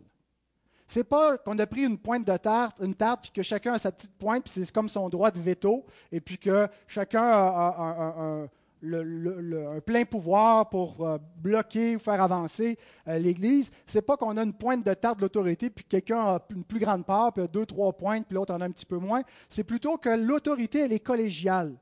[0.88, 3.77] C'est pas qu'on a pris une pointe de tarte, une tarte, puis que chacun a
[3.77, 8.47] sa petite pointe, puis c'est comme son droit de veto, et puis que chacun a,
[8.81, 13.71] un plein pouvoir pour euh, bloquer ou faire avancer euh, l'Église.
[13.85, 16.79] C'est pas qu'on a une pointe de tarte de l'autorité, puis quelqu'un a une plus
[16.79, 19.21] grande part, puis deux, trois pointes, puis l'autre en a un petit peu moins.
[19.49, 21.75] C'est plutôt que l'autorité, elle est collégiale,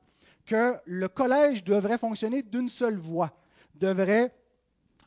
[0.44, 3.32] que le collège devrait fonctionner d'une seule voix,
[3.74, 4.32] devrait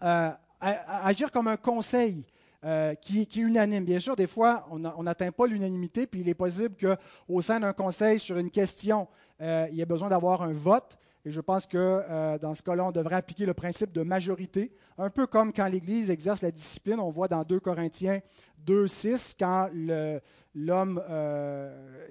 [0.03, 2.25] euh, agir comme un conseil.
[2.63, 3.83] Euh, qui, est unanime.
[3.83, 7.73] Bien sûr, des fois, on n'atteint pas l'unanimité, puis il est possible qu'au sein d'un
[7.73, 9.07] conseil sur une question,
[9.39, 10.95] il y ait besoin d'avoir un vote.
[11.25, 14.71] Et je pense que euh, dans ce cas-là, on devrait appliquer le principe de majorité,
[14.97, 16.99] un peu comme quand l'Église exerce la discipline.
[16.99, 18.19] On voit dans 2 Corinthiens
[18.65, 19.69] 2, 6, quand
[20.53, 21.01] l'homme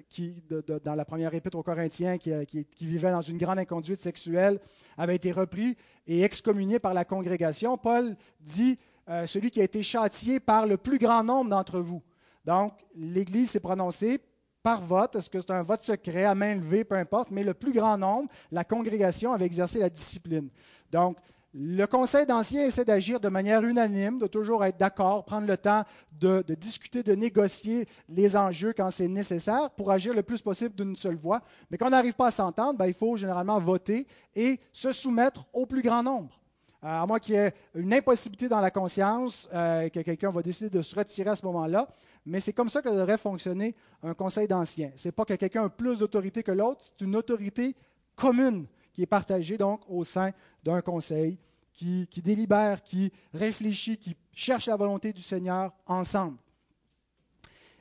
[0.09, 0.43] qui,
[0.83, 4.59] dans la première épître aux Corinthiens, qui, qui, vivait dans une grande inconduite sexuelle,
[4.97, 8.77] avait été repris et excommunié par la congrégation, Paul dit
[9.09, 12.01] euh, celui qui a été châtié par le plus grand nombre d'entre vous.
[12.45, 14.19] Donc, l'Église s'est prononcée
[14.63, 15.15] par vote.
[15.15, 17.97] Est-ce que c'est un vote secret, à main levée, peu importe, mais le plus grand
[17.97, 20.49] nombre, la congrégation, avait exercé la discipline.
[20.91, 21.17] Donc,
[21.53, 25.83] le Conseil d'anciens essaie d'agir de manière unanime, de toujours être d'accord, prendre le temps
[26.13, 30.95] de, discuter, de négocier les enjeux quand c'est nécessaire pour agir le plus possible d'une
[30.95, 31.41] seule voix.
[31.69, 35.45] Mais quand on n'arrive pas à s'entendre, ben, il faut généralement voter et se soumettre
[35.51, 36.39] au plus grand nombre.
[36.83, 40.41] Euh, à moins qu'il y ait une impossibilité dans la conscience, euh, que quelqu'un va
[40.41, 41.87] décider de se retirer à ce moment-là.
[42.25, 44.91] Mais c'est comme ça que devrait fonctionner un conseil d'anciens.
[44.95, 47.75] Ce n'est pas que quelqu'un a plus d'autorité que l'autre, c'est une autorité
[48.15, 50.31] commune qui est partagée donc au sein
[50.63, 51.37] d'un conseil
[51.73, 56.37] qui, délibère, qui réfléchit, qui cherche la volonté du Seigneur ensemble.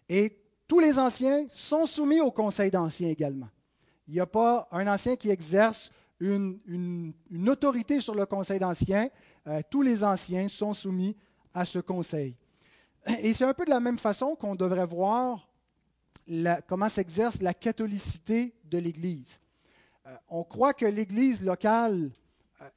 [0.09, 3.49] Et tous les anciens sont soumis au conseil d'anciens également.
[4.09, 7.13] Il n'y a pas un ancien qui exerce une,
[7.49, 9.09] autorité sur le conseil d'anciens.
[9.47, 11.17] Euh, tous les anciens sont soumis
[11.53, 12.37] à ce conseil.
[13.23, 15.49] Et c'est un peu de la même façon qu'on devrait voir
[16.67, 19.41] comment s'exerce la catholicité de l'Église.
[20.07, 22.11] Euh, on croit que l'Église locale,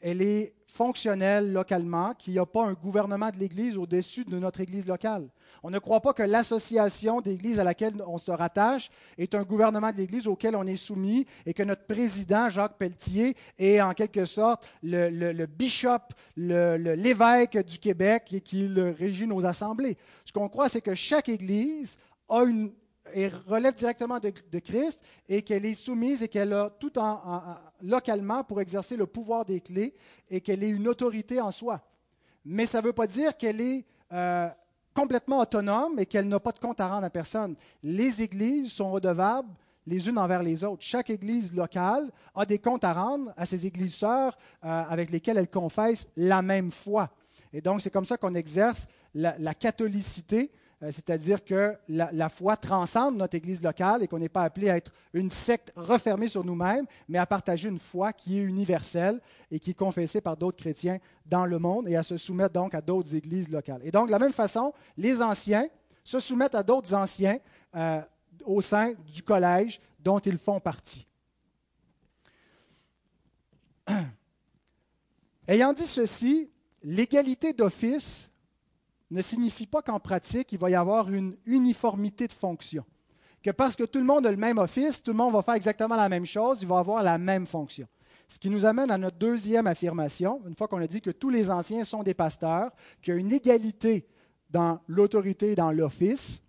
[0.02, 4.60] elle est fonctionnelle localement, qu'il n'y a pas un gouvernement de l'Église au-dessus de notre
[4.60, 5.30] Église locale.
[5.62, 9.92] On ne croit pas que l'association d'église à laquelle on se rattache est un gouvernement
[9.92, 14.26] de l'Église auquel on est soumis et que notre président, Jacques Pelletier, est en quelque
[14.26, 16.00] sorte le, bishop,
[16.36, 19.98] l'évêque du Québec et qui régit nos assemblées.
[20.26, 26.24] Ce qu'on croit, c'est que chaque Église relève directement de, Christ et qu'elle est soumise
[26.24, 29.94] et qu'elle a tout en, localement pour exercer le pouvoir des clés
[30.30, 31.82] et qu'elle est une autorité en soi.
[32.46, 34.50] Mais ça ne veut pas dire qu'elle est euh,
[34.94, 37.56] complètement autonome et qu'elle n'a pas de compte à rendre à personne.
[37.84, 39.50] Les églises sont redevables
[39.86, 40.82] les unes envers les autres.
[40.82, 45.38] Chaque église locale a des comptes à rendre à ses églises sœurs euh, avec lesquelles
[45.38, 47.10] elle confesse la même foi.
[47.52, 50.50] Et donc, c'est comme ça qu'on exerce la catholicité
[50.92, 54.92] c'est-à-dire que la, foi transcende notre Église locale et qu'on n'est pas appelé à être
[55.14, 59.72] une secte refermée sur nous-mêmes, mais à partager une foi qui est universelle et qui
[59.72, 63.16] est confessée par d'autres chrétiens dans le monde et à se soumettre donc à d'autres
[63.16, 63.82] églises locales.
[63.84, 65.68] Et donc, de la même façon, les anciens
[66.04, 67.38] se soumettent à d'autres anciens
[67.76, 68.02] euh,
[68.44, 71.08] au sein du collège dont ils font partie.
[75.48, 76.50] Ayant dit ceci,
[76.82, 78.30] l'égalité d'office
[79.14, 82.84] ne signifie pas qu'en pratique, il va y avoir une uniformité de fonction.
[83.42, 85.54] Que parce que tout le monde a le même office, tout le monde va faire
[85.54, 87.88] exactement la même chose, il va avoir la même fonction.
[88.28, 91.30] Ce qui nous amène à notre deuxième affirmation, une fois qu'on a dit que tous
[91.30, 92.72] les anciens sont des pasteurs,
[93.02, 94.08] qu'il y a une égalité
[94.50, 96.42] dans l'autorité et dans l'office.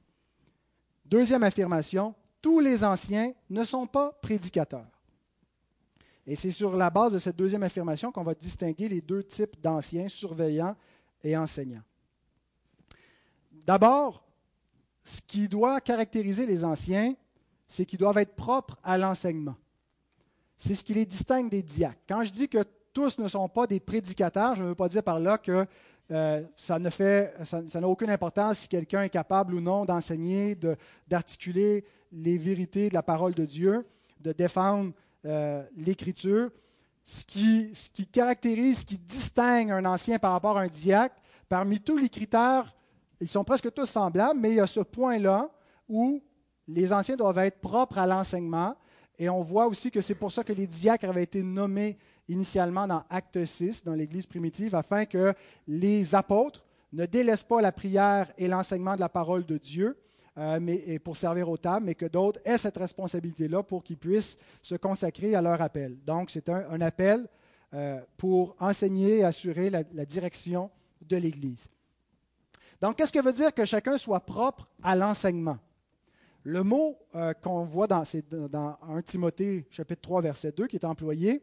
[1.04, 4.86] Deuxième affirmation, tous les anciens ne sont pas prédicateurs.
[6.26, 9.60] Et c'est sur la base de cette deuxième affirmation qu'on va distinguer les deux types
[9.60, 10.76] d'anciens, surveillants
[11.22, 11.82] et enseignants.
[13.66, 14.24] D'abord,
[15.02, 17.14] ce qui doit caractériser les anciens,
[17.66, 19.56] c'est qu'ils doivent être propres à l'enseignement.
[20.56, 22.00] C'est ce qui les distingue des diacres.
[22.08, 25.02] Quand je dis que tous ne sont pas des prédicateurs, je ne veux pas dire
[25.02, 25.66] par là que
[26.10, 30.56] euh, ça n'a aucune importance si quelqu'un est capable ou non d'enseigner,
[31.08, 33.86] d'articuler les vérités de la parole de Dieu,
[34.20, 34.92] de défendre
[35.24, 36.50] euh, l'Écriture.
[37.04, 41.16] Ce qui caractérise, ce qui distingue un ancien par rapport à un diacre,
[41.48, 42.74] parmi tous les critères
[43.20, 45.50] ils sont presque tous semblables, mais il y a ce point-là
[45.88, 46.22] où
[46.66, 48.74] les anciens doivent être propres à l'enseignement
[49.18, 51.98] Et on voit aussi que c'est pour ça que les diacres avaient été nommés
[52.28, 55.34] initialement dans Acte 6, dans l'Église primitive, afin que
[55.68, 59.98] les apôtres ne délaissent pas la prière et l'enseignement de la parole de Dieu
[60.36, 64.36] euh, mais, pour servir aux tables, mais que d'autres aient cette responsabilité-là pour qu'ils puissent
[64.62, 65.96] se consacrer à leur appel.
[66.04, 67.28] Donc, c'est un, appel
[67.72, 70.70] euh, pour enseigner et assurer la, direction
[71.02, 71.68] de l'Église.
[72.80, 75.58] Donc, qu'est-ce que veut dire que chacun soit propre à l'enseignement?
[76.42, 78.04] Le mot euh, qu'on voit dans,
[78.50, 81.42] dans 1 Timothée chapitre 3, verset 2 qui est employé,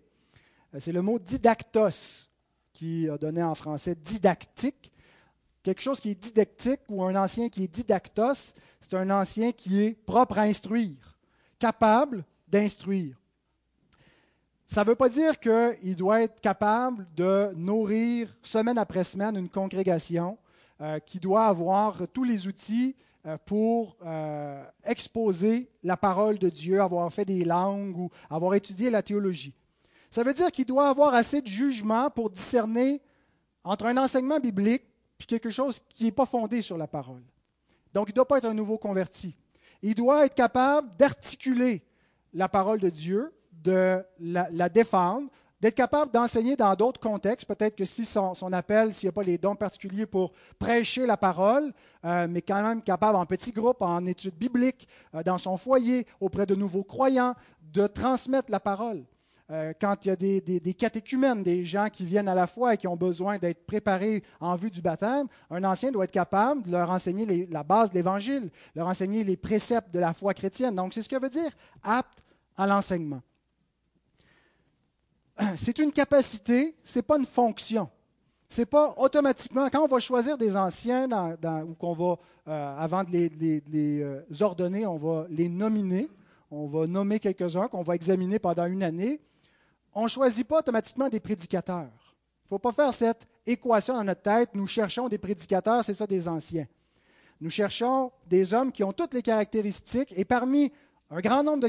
[0.80, 2.30] c'est le mot didactos,
[2.72, 4.92] qui a donné en français didactique.
[5.64, 9.82] Quelque chose qui est didactique ou un ancien qui est didactos, c'est un ancien qui
[9.82, 11.18] est propre à instruire,
[11.60, 13.18] capable d'instruire.
[14.66, 19.50] Ça ne veut pas dire qu'il doit être capable de nourrir semaine après semaine une
[19.50, 20.38] congrégation,
[20.82, 22.96] euh, qui doit avoir tous les outils
[23.28, 28.90] euh, pour euh, exposer la parole de Dieu, avoir fait des langues ou avoir étudié
[28.90, 29.54] la théologie.
[30.10, 33.00] Ça veut dire qu'il doit avoir assez de jugement pour discerner
[33.64, 34.82] entre un enseignement biblique
[35.20, 37.22] et quelque chose qui n'est pas fondé sur la parole.
[37.94, 39.36] Donc, il ne doit pas être un nouveau converti.
[39.84, 41.84] Il doit être capable d'articuler
[42.34, 45.30] la parole de Dieu, de la, défendre,
[45.62, 47.48] d'être capable d'enseigner dans d'autres contextes.
[47.48, 51.18] Peut-être que si son, appel, s'il n'y a pas les dons particuliers pour prêcher la
[51.18, 51.72] parole,
[52.04, 56.08] euh, mais quand même capable en petit groupe, en études bibliques, euh, dans son foyer,
[56.20, 59.04] auprès de nouveaux croyants, de transmettre la parole.
[59.52, 62.74] Euh, quand il y a des, des, catéchumènes, des gens qui viennent à la foi
[62.74, 66.64] et qui ont besoin d'être préparés en vue du baptême, un ancien doit être capable
[66.64, 70.76] de leur enseigner la base de l'Évangile, leur enseigner les préceptes de la foi chrétienne.
[70.76, 71.52] Donc, c'est ce que veut dire
[71.84, 72.24] apte
[72.56, 73.22] à l'enseignement.
[75.56, 77.90] C'est une capacité, ce n'est pas une fonction.
[78.50, 81.08] Ce n'est pas automatiquement, quand on va choisir des anciens
[81.66, 82.18] ou qu'on va,
[82.48, 86.10] euh, avant de les, euh, ordonner, on va les nominer,
[86.50, 89.22] on va nommer quelques-uns qu'on va examiner pendant une année
[89.94, 91.90] on ne choisit pas automatiquement des prédicateurs.
[91.90, 94.50] Il ne faut pas faire cette équation dans notre tête.
[94.54, 96.68] Nous cherchons des prédicateurs, c'est ça des anciens.
[97.40, 100.72] Nous cherchons des hommes qui ont toutes les caractéristiques et parmi
[101.12, 101.68] un grand nombre de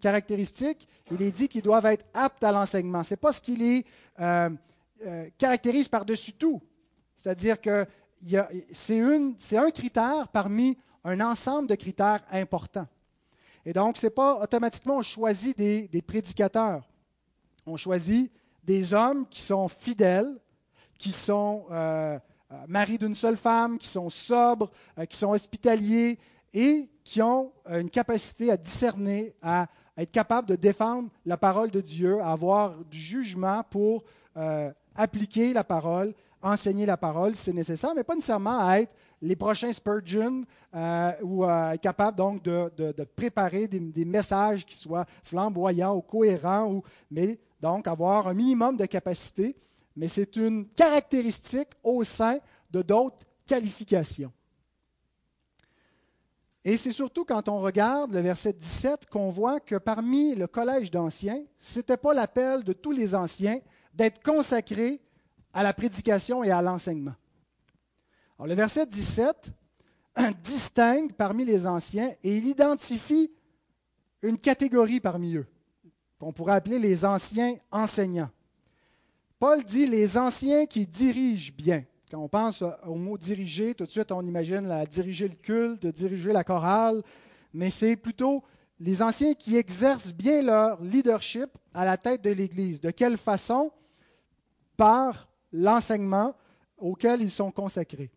[0.00, 3.02] caractéristiques, il est dit qu'ils doivent être aptes à l'enseignement.
[3.02, 3.84] Ce n'est pas ce qui les
[4.20, 4.48] euh,
[5.04, 6.62] euh, caractérise par-dessus tout.
[7.16, 7.84] C'est-à-dire que
[8.72, 12.86] c'est un critère parmi un ensemble de critères importants.
[13.64, 16.82] Et donc, ce n'est pas automatiquement on choisit des prédicateurs
[17.66, 20.38] on choisit des hommes qui sont fidèles,
[20.98, 22.18] qui sont euh,
[22.52, 24.70] euh, maris d'une seule femme, qui sont sobres,
[25.08, 26.18] qui sont hospitaliers
[26.54, 31.80] et qui ont une capacité à discerner, à, être capables de défendre la parole de
[31.80, 34.02] Dieu, à avoir du jugement pour
[34.96, 38.92] appliquer la parole, enseigner la parole si c'est nécessaire, mais pas nécessairement à être
[39.22, 40.42] les prochains Spurgeon
[41.22, 46.82] ou à être capable donc de, préparer des, messages qui soient flamboyants ou cohérents, ou,
[47.08, 49.54] mais donc avoir un minimum de capacité,
[49.94, 52.38] mais c'est une caractéristique au sein
[52.68, 54.32] de d'autres qualifications.
[56.68, 60.90] Et c'est surtout quand on regarde le verset 17 qu'on voit que parmi le collège
[60.90, 63.60] d'anciens, ce n'était pas l'appel de tous les anciens
[63.94, 65.00] d'être consacrés
[65.52, 67.14] à la prédication et à l'enseignement.
[68.36, 69.52] Alors le verset 17
[70.42, 73.30] distingue parmi les anciens et il identifie
[74.22, 75.46] une catégorie parmi eux
[76.18, 78.30] qu'on pourrait appeler les anciens enseignants.
[79.38, 81.84] Paul dit les anciens qui dirigent bien.
[82.10, 86.32] Quand on pense au mot diriger, tout de suite on imagine diriger le culte, diriger
[86.32, 87.02] la chorale,
[87.52, 88.44] mais c'est plutôt
[88.78, 92.80] les anciens qui exercent bien leur leadership à la tête de l'Église.
[92.80, 93.72] De quelle façon?
[94.76, 96.34] Par l'enseignement
[96.76, 98.10] auquel ils sont consacrés.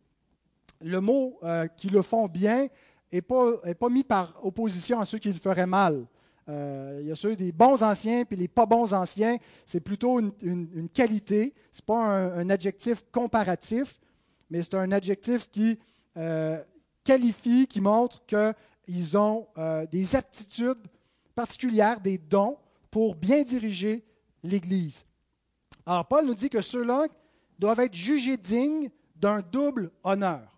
[0.81, 2.67] Le mot euh, qui le font bien
[3.11, 6.05] n'est pas, est pas mis par opposition à ceux qui le feraient mal.
[6.49, 9.37] Euh, il y a ceux des bons anciens puis les pas bons anciens.
[9.65, 11.53] C'est plutôt une, qualité.
[11.71, 13.99] Ce n'est pas un, adjectif comparatif,
[14.49, 15.77] mais c'est un adjectif qui
[16.17, 16.61] euh,
[17.03, 20.81] qualifie, qui montre qu'ils ont euh, des aptitudes
[21.35, 22.57] particulières, des dons
[22.89, 24.03] pour bien diriger
[24.43, 25.05] l'Église.
[25.85, 27.05] Alors Paul nous dit que ceux-là
[27.59, 30.49] doivent être jugés dignes d'un double honneur.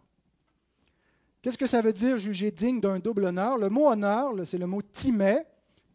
[1.42, 3.58] Qu'est-ce que ça veut dire juger digne d'un double honneur?
[3.58, 5.40] Le mot honneur, c'est le mot timé,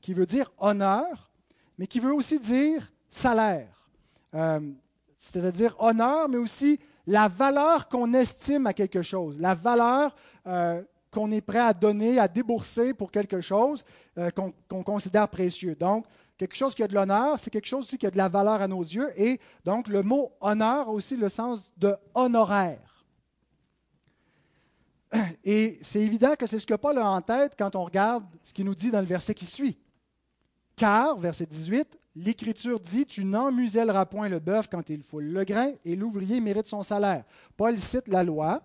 [0.00, 1.30] qui veut dire honneur,
[1.78, 3.90] mais qui veut aussi dire salaire.
[4.34, 4.60] Euh,
[5.18, 10.14] c'est-à-dire honneur, mais aussi la valeur qu'on estime à quelque chose, la valeur
[10.46, 13.84] euh, qu'on est prêt à donner, à débourser pour quelque chose
[14.18, 15.74] euh, qu'on considère précieux.
[15.74, 16.04] Donc,
[16.36, 18.60] quelque chose qui a de l'honneur, c'est quelque chose aussi qui a de la valeur
[18.60, 19.10] à nos yeux.
[19.16, 23.06] Et donc, le mot honneur a aussi le sens de honoraire.
[25.44, 28.52] Et c'est évident que c'est ce que Paul a en tête quand on regarde ce
[28.52, 29.78] qu'il nous dit dans le verset qui suit.
[30.76, 35.72] Car, verset 18, l'Écriture dit Tu n'emmuselleras point le bœuf quand il foule le grain,
[35.86, 37.24] et l'ouvrier mérite son salaire.
[37.56, 38.62] Paul cite la loi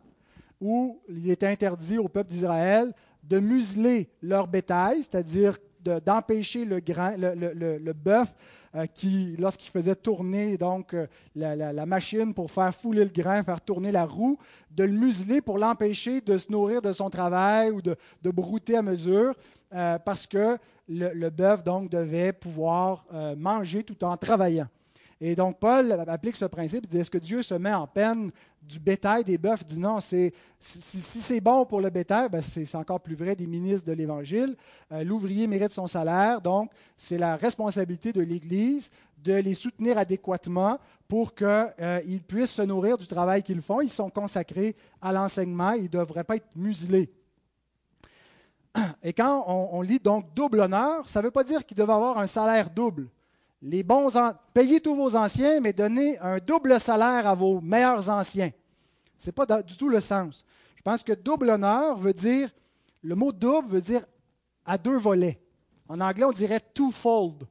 [0.60, 2.93] où il est interdit au peuple d'Israël
[3.24, 5.58] de museler leur bétail, c'est-à-dire
[6.06, 8.34] d'empêcher le, grain, le, bœuf
[8.76, 13.62] euh, qui, lorsqu'il faisait tourner donc euh, la, machine pour faire fouler le grain, faire
[13.62, 14.38] tourner la roue,
[14.69, 17.95] de le museler pour l'empêcher de se nourrir de son travail ou de,
[18.32, 19.34] brouter à mesure,
[19.74, 20.58] euh, parce que
[20.91, 23.06] le, bœuf donc devait pouvoir
[23.38, 24.67] manger tout en travaillant.
[25.23, 28.80] Et donc, Paul applique ce principe, dit, est-ce que Dieu se met en peine du
[28.80, 29.63] bétail des bœufs?
[29.63, 33.86] Dit non, si, c'est bon pour le bétail, ben c'est encore plus vrai des ministres
[33.86, 34.56] de l'Évangile.
[34.91, 38.89] Euh, l'ouvrier mérite son salaire, donc c'est la responsabilité de l'Église
[39.23, 43.82] de les soutenir adéquatement pour qu'ils euh, puissent se nourrir du travail qu'ils font.
[43.82, 47.12] Ils sont consacrés à l'enseignement, ils ne devraient pas être muselés.
[49.03, 52.17] Et quand on, lit donc double honneur, ça ne veut pas dire qu'ils doivent avoir
[52.17, 53.10] un salaire double
[53.62, 54.10] les bons
[54.53, 58.51] payez tous vos anciens, mais donnez un double salaire à vos meilleurs anciens.
[59.17, 60.43] Ce n'est pas du tout le sens.
[60.75, 62.49] Je pense que double honneur veut dire,
[63.03, 64.03] le mot double veut dire
[64.65, 65.39] à deux volets.
[65.88, 67.43] En anglais, on dirait twofold.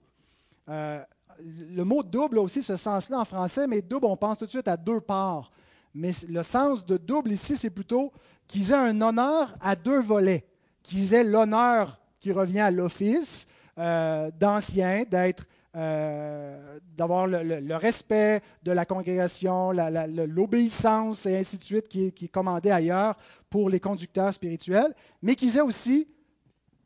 [0.69, 1.01] Euh,
[1.39, 4.51] le mot double a aussi ce sens-là en français, mais double, on pense tout de
[4.51, 5.53] suite à deux parts.
[5.95, 8.13] Mais le sens de double ici, c'est plutôt
[8.49, 10.45] qu'ils aient un honneur à deux volets,
[10.83, 13.47] qu'ils aient l'honneur qui revient à l'office
[13.79, 21.87] euh, d'ancien, d'être euh, d'avoir le, respect de la congrégation, l'obéissance et ainsi de suite
[21.87, 23.17] qui est, qui commandé ailleurs
[23.49, 26.09] pour les conducteurs spirituels, mais qu'ils aient aussi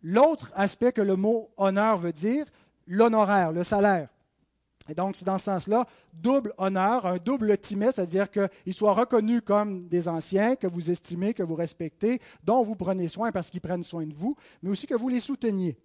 [0.03, 2.45] l'autre aspect que le mot honneur veut dire,
[2.87, 4.09] l'honoraire, le salaire.
[4.89, 9.41] Et donc, c'est dans ce sens-là, double honneur, un double timet, c'est-à-dire qu'ils soient reconnus
[9.45, 13.63] comme des anciens, que vous estimez, que vous respectez, dont vous prenez soin parce qu'ils
[13.63, 15.79] prennent soin de vous, mais aussi que vous les souteniez.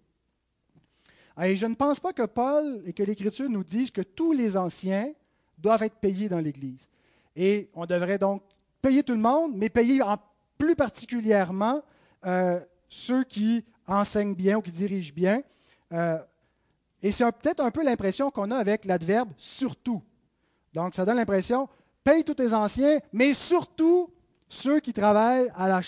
[1.42, 4.56] Et je ne pense pas que Paul et que l'Écriture nous disent que tous les
[4.56, 5.10] anciens
[5.56, 6.86] doivent être payés dans l'Église.
[7.34, 8.42] Et on devrait donc
[8.82, 10.18] payer tout le monde, mais payer en
[10.58, 11.82] plus particulièrement
[12.26, 15.42] euh, ceux qui enseignent bien ou qui dirigent bien.
[15.92, 16.18] Euh,
[17.02, 20.02] et c'est peut-être un peu l'impression qu'on a avec l'adverbe surtout.
[20.72, 21.68] Donc, ça donne l'impression,
[22.04, 24.12] paye tous les anciens, mais surtout
[24.48, 25.80] ceux qui travaillent à la,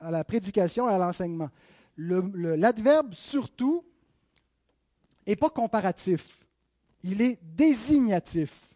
[0.00, 1.50] à la, prédication et à l'enseignement.
[1.96, 3.84] L'adverbe surtout
[5.26, 6.46] n'est pas comparatif,
[7.02, 8.74] il est désignatif.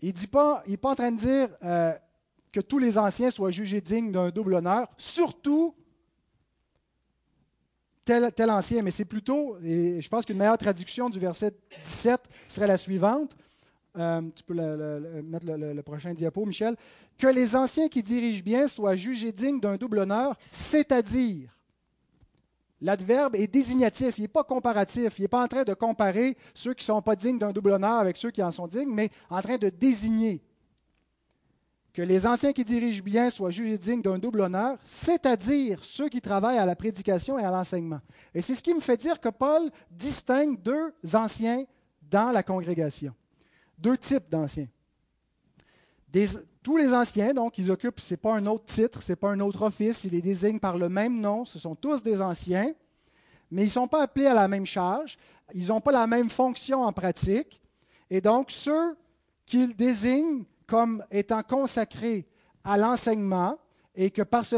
[0.00, 1.92] Il n'est pas, pas en train de dire euh,
[2.52, 5.74] que tous les anciens soient jugés dignes d'un double honneur, surtout
[8.04, 12.66] tel, ancien, mais c'est plutôt, et je pense qu'une meilleure traduction du verset 17 serait
[12.66, 13.36] la suivante.
[13.96, 16.76] Euh, tu peux mettre le, prochain diapo, Michel.
[17.16, 21.50] Que les anciens qui dirigent bien soient jugés dignes d'un double honneur, c'est-à-dire
[22.80, 26.74] L'adverbe est désignatif, il n'est pas comparatif, il n'est pas en train de comparer ceux
[26.74, 29.08] qui ne sont pas dignes d'un double honneur avec ceux qui en sont dignes, mais
[29.30, 30.42] en train de désigner
[31.94, 36.20] que les anciens qui dirigent bien soient jugés dignes d'un double honneur, c'est-à-dire ceux qui
[36.20, 38.00] travaillent à la prédication et à l'enseignement.
[38.34, 41.64] Et c'est ce qui me fait dire que Paul distingue deux anciens
[42.10, 43.14] dans la congrégation,
[43.78, 44.66] deux types d'anciens.
[46.64, 49.30] tous les anciens, donc, ils occupent, ce n'est pas un autre titre, ce n'est pas
[49.30, 52.74] un autre office, ils les désignent par le même nom, ce sont tous des anciens,
[53.52, 55.16] mais ils ne sont pas appelés à la même charge,
[55.54, 57.60] ils n'ont pas la même fonction en pratique,
[58.10, 58.96] et donc ceux
[59.46, 62.26] qu'ils désignent comme étant consacrés
[62.62, 63.58] à l'enseignement,
[63.94, 64.56] et que par ce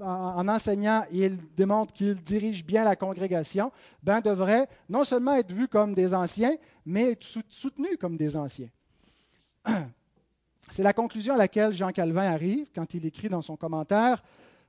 [0.00, 5.66] en enseignant, ils démontrent qu'ils dirigent bien la congrégation, ben, devraient non seulement être vus
[5.66, 8.68] comme des anciens, mais être soutenus comme des anciens.
[10.70, 14.22] C'est la conclusion à laquelle Jean Calvin arrive quand il écrit dans son commentaire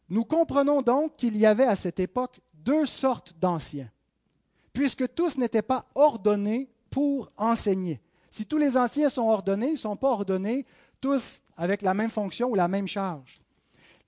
[0.09, 3.89] Nous comprenons donc qu'il y avait à cette époque deux sortes d'anciens,
[4.73, 8.01] puisque tous n'étaient pas ordonnés pour enseigner.
[8.29, 10.65] Si tous les anciens sont ordonnés, ils ne sont pas ordonnés
[11.01, 13.37] tous avec la même fonction ou la même charge.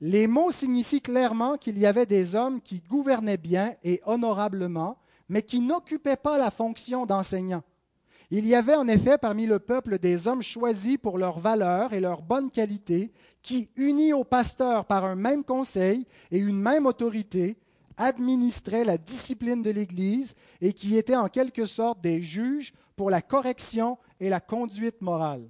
[0.01, 5.41] Les mots signifient clairement qu'il y avait des hommes qui gouvernaient bien et honorablement, mais
[5.41, 7.63] qui n'occupaient pas la fonction d'enseignant.
[8.31, 11.99] Il y avait en effet parmi le peuple des hommes choisis pour leur valeur et
[11.99, 17.57] leur bonne qualité, qui, unis au pasteur par un même conseil et une même autorité,
[17.97, 23.21] administraient la discipline de l'Église et qui étaient en quelque sorte des juges pour la
[23.21, 25.49] correction et la conduite morale.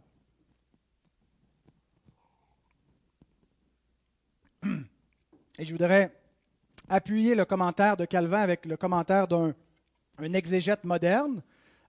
[5.57, 6.13] Et je voudrais
[6.88, 9.53] appuyer le commentaire de Calvin avec le commentaire d'un
[10.34, 11.41] exégète moderne.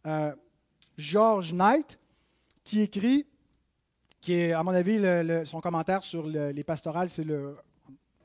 [0.07, 0.35] Euh,
[0.97, 1.99] George Knight,
[2.65, 3.27] qui écrit,
[4.21, 5.01] qui est, à mon avis,
[5.47, 7.57] son commentaire sur les pastorales, c'est le,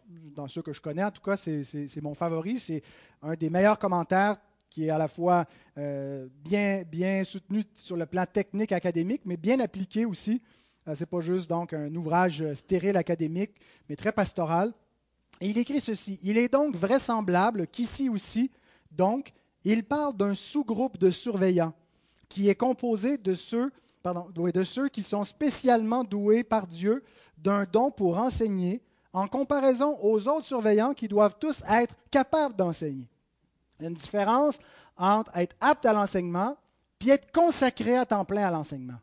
[0.07, 2.59] dans ceux que je connais, en tout cas, c'est mon favori.
[2.59, 2.83] C'est
[3.21, 4.37] un des meilleurs commentaires
[4.69, 5.45] qui est à la fois
[5.77, 10.41] euh, bien, bien soutenu sur le plan technique académique, mais bien appliqué aussi.
[10.85, 13.51] Ce n'est pas juste donc un ouvrage stérile académique,
[13.89, 14.71] mais très pastoral.
[15.41, 18.51] Il écrit ceci Il est donc vraisemblable qu'ici aussi,
[18.95, 21.73] donc, il parle d'un sous-groupe de surveillants
[22.29, 23.71] qui est composé de ceux
[24.89, 27.03] qui sont spécialement doués par Dieu
[27.37, 33.07] d'un don pour enseigner, en comparaison aux autres surveillants qui doivent tous être capables d'enseigner.
[33.79, 34.57] Il y a une différence
[34.97, 36.57] entre être apte à l'enseignement
[36.99, 38.99] puis être consacré à temps plein à l'enseignement.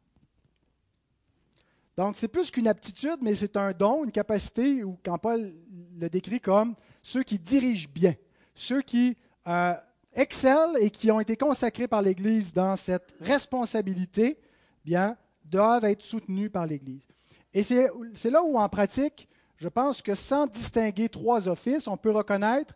[1.96, 5.52] Donc, c'est plus qu'une aptitude, mais c'est un don, une capacité, ou quand Paul
[5.98, 8.14] le décrit comme ceux qui dirigent bien,
[8.54, 9.16] ceux qui
[9.46, 9.74] euh,
[10.14, 14.38] excellent et qui ont été consacrés par l'Église dans cette responsabilité,
[14.84, 17.06] bien, doivent être soutenus par l'Église.
[17.52, 22.10] Et c'est là où, en pratique, je pense que sans distinguer trois offices, on peut
[22.10, 22.74] reconnaître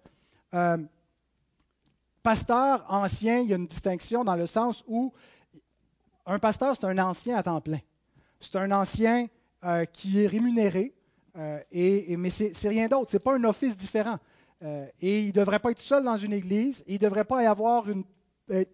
[0.52, 0.76] euh,
[2.26, 5.12] pasteur, ancien, il y a une distinction dans le sens où
[6.26, 7.78] un pasteur, c'est un ancien à temps plein.
[8.40, 9.28] C'est un ancien
[9.64, 10.92] euh, qui est rémunéré,
[11.38, 13.12] euh, et, mais c'est rien d'autre.
[13.12, 14.18] Ce n'est pas un office différent.
[14.64, 16.82] Euh, et il ne devrait pas être seul dans une église.
[16.88, 18.02] il ne devrait pas y avoir une,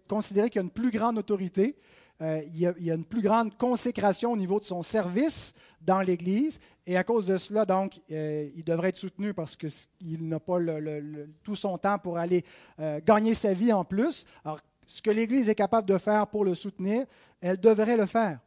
[0.09, 1.77] considéré qu'il y a une plus grande autorité.
[2.21, 5.53] il, y a, une plus grande consécration au niveau de son service
[5.85, 6.59] dans l'Église.
[6.85, 10.59] Et à cause de cela, donc, il devrait être soutenu parce qu'il n'a pas
[11.43, 12.43] tout son temps pour aller
[13.05, 14.25] gagner sa vie en plus.
[14.43, 17.05] Alors, ce que l'Église est capable de faire pour le soutenir,
[17.41, 18.39] elle devrait le faire.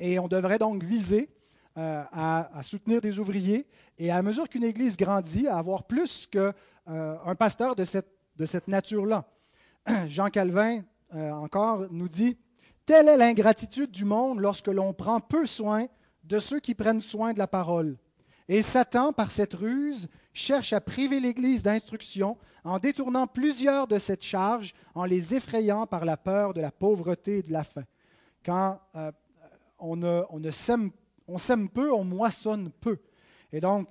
[0.00, 1.28] Et on devrait donc viser
[1.76, 3.66] euh, à, soutenir des ouvriers
[3.98, 6.52] et à mesure qu'une Église grandit, à avoir plus qu'un
[6.88, 9.24] euh, pasteur de cette, de cette nature-là.
[10.08, 10.82] Jean Calvin,
[11.14, 12.36] euh, encore, nous dit,
[12.86, 15.86] Telle est l'ingratitude du monde lorsque l'on prend peu soin
[16.28, 17.96] de ceux qui prennent soin de la parole.
[18.48, 24.22] Et Satan, par cette ruse, cherche à priver l'Église d'instruction en détournant plusieurs de cette
[24.22, 27.84] charge, en les effrayant par la peur de la pauvreté et de la faim.
[28.44, 28.80] Quand
[29.78, 32.98] on ne, on sème, peu, on moissonne peu.
[33.52, 33.88] Et donc,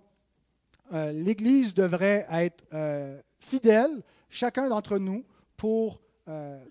[0.93, 5.25] euh, l'Église devrait être euh, fidèle, chacun d'entre nous,
[5.55, 6.63] pour euh,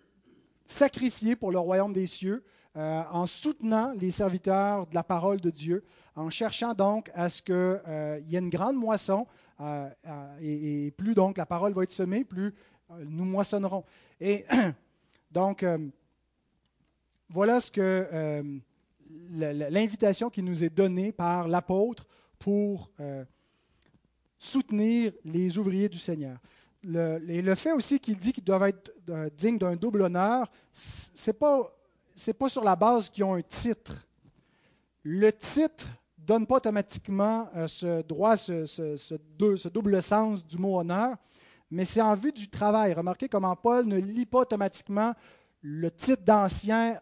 [0.67, 2.45] sacrifier pour le royaume des cieux,
[2.77, 5.83] en soutenant les serviteurs de la parole de Dieu,
[6.15, 9.27] en cherchant donc à ce qu'il y ait une grande moisson,
[10.41, 12.55] et, et, plus donc la parole va être semée, plus
[12.91, 13.85] nous moissonnerons.
[14.21, 14.45] Et
[15.31, 15.65] donc,
[17.31, 18.61] voilà ce que
[19.31, 22.07] l'invitation qui nous est donnée par l'apôtre
[22.39, 23.25] pour euh,
[24.39, 26.39] soutenir les ouvriers du Seigneur.
[26.83, 30.51] Le, et le fait aussi qu'il dit qu'ils doivent être euh, dignes d'un double honneur,
[30.73, 31.31] ce
[32.27, 34.07] n'est pas, sur la base qu'ils ont un titre.
[35.03, 35.87] Le titre
[36.19, 41.17] ne donne pas automatiquement euh, ce droit, ce, double sens du mot honneur,
[41.71, 42.93] mais c'est en vue du travail.
[42.93, 45.15] Remarquez comment Paul ne lit pas automatiquement
[45.63, 47.01] le titre d'ancien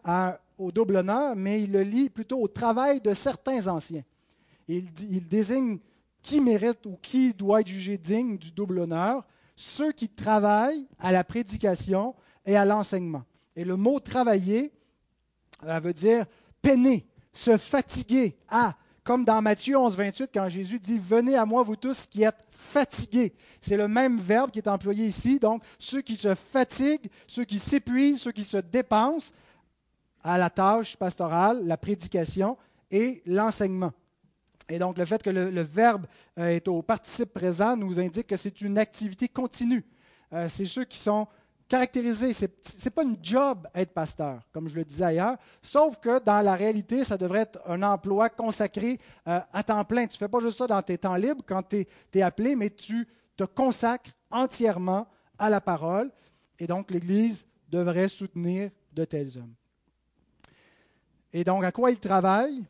[0.57, 4.03] au double honneur, mais il le lie plutôt au travail de certains anciens.
[4.67, 5.79] Il, il désigne
[6.21, 9.23] qui mérite ou qui doit être jugé digne du double honneur,
[9.55, 13.23] ceux qui travaillent à la prédication et à l'enseignement.
[13.55, 14.71] Et le mot travailler
[15.65, 16.25] ça veut dire
[16.61, 21.63] peiner, se fatiguer à, comme dans Matthieu 11, 28, quand Jésus dit Venez à moi,
[21.63, 23.33] vous tous qui êtes fatigués.
[23.61, 25.39] C'est le même verbe qui est employé ici.
[25.39, 29.31] Donc, ceux qui se fatiguent, ceux qui s'épuisent, ceux qui se dépensent,
[30.23, 32.57] à la tâche pastorale, la prédication
[32.89, 33.91] et l'enseignement.
[34.67, 36.07] Et donc, le fait que le, verbe
[36.39, 39.85] euh, est au participe présent nous indique que c'est une activité continue.
[40.33, 41.27] Euh, c'est ceux qui sont
[41.67, 42.33] caractérisés.
[42.33, 46.41] Ce n'est pas une job être pasteur, comme je le disais ailleurs, sauf que dans
[46.41, 50.07] la réalité, ça devrait être un emploi consacré euh, à temps plein.
[50.07, 52.69] Tu ne fais pas juste ça dans tes temps libres quand tu es, appelé, mais
[52.69, 55.07] tu te consacres entièrement
[55.37, 56.11] à la parole.
[56.59, 59.53] Et donc, l'Église devrait soutenir de tels hommes.
[61.33, 62.63] Et donc, à quoi ils travaillent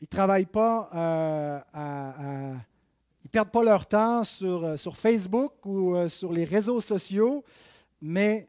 [0.00, 2.54] Ils ne travaillent pas euh, à,
[3.24, 7.42] Ils perdent pas leur temps sur, euh, Facebook ou sur les réseaux sociaux,
[8.00, 8.48] mais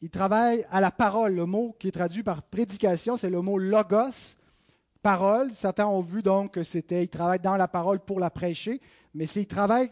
[0.00, 1.34] ils travaillent à la parole.
[1.34, 4.36] Le mot qui est traduit par prédication, c'est le mot logos,
[5.02, 5.52] parole.
[5.54, 8.80] Certains ont vu donc que c'était, ils travaillent dans la parole pour la prêcher,
[9.14, 9.90] mais c'est ils travaillent,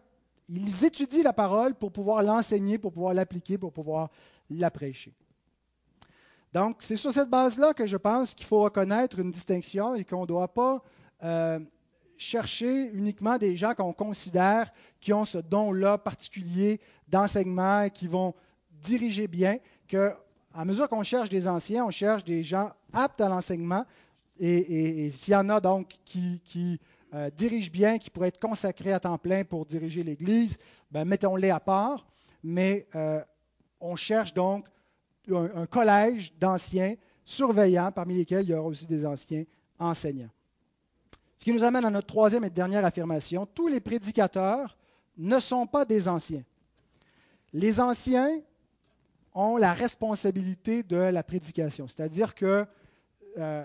[0.48, 4.10] ils étudient la parole pour pouvoir l'enseigner, pour pouvoir l'appliquer, pour pouvoir
[4.50, 5.14] la prêcher.
[6.52, 10.22] Donc, c'est sur cette base-là que je pense qu'il faut reconnaître une distinction et qu'on
[10.22, 10.82] ne doit pas
[11.22, 11.60] euh,
[12.16, 18.34] chercher uniquement des gens qu'on considère qui ont ce don-là particulier d'enseignement et qui vont
[18.82, 19.58] diriger bien,
[19.88, 20.12] que
[20.52, 23.84] à mesure qu'on cherche des anciens, on cherche des gens aptes à l'enseignement.
[24.38, 26.80] Et, s'il y en a donc qui,
[27.14, 30.56] euh, dirigent bien, qui pourraient être consacrés à temps plein pour diriger l'Église,
[30.90, 32.06] ben, mettons-les à part.
[32.42, 33.20] Mais euh,
[33.80, 34.66] on cherche donc
[35.30, 39.44] un, collège d'anciens surveillants, parmi lesquels il y aura aussi des anciens
[39.78, 40.30] enseignants.
[41.38, 43.46] Ce qui nous amène à notre troisième et dernière affirmation.
[43.46, 44.76] Tous les prédicateurs
[45.16, 46.42] ne sont pas des anciens.
[47.52, 48.40] Les anciens
[49.34, 52.66] ont la responsabilité de la prédication, c'est-à-dire que
[53.38, 53.64] euh,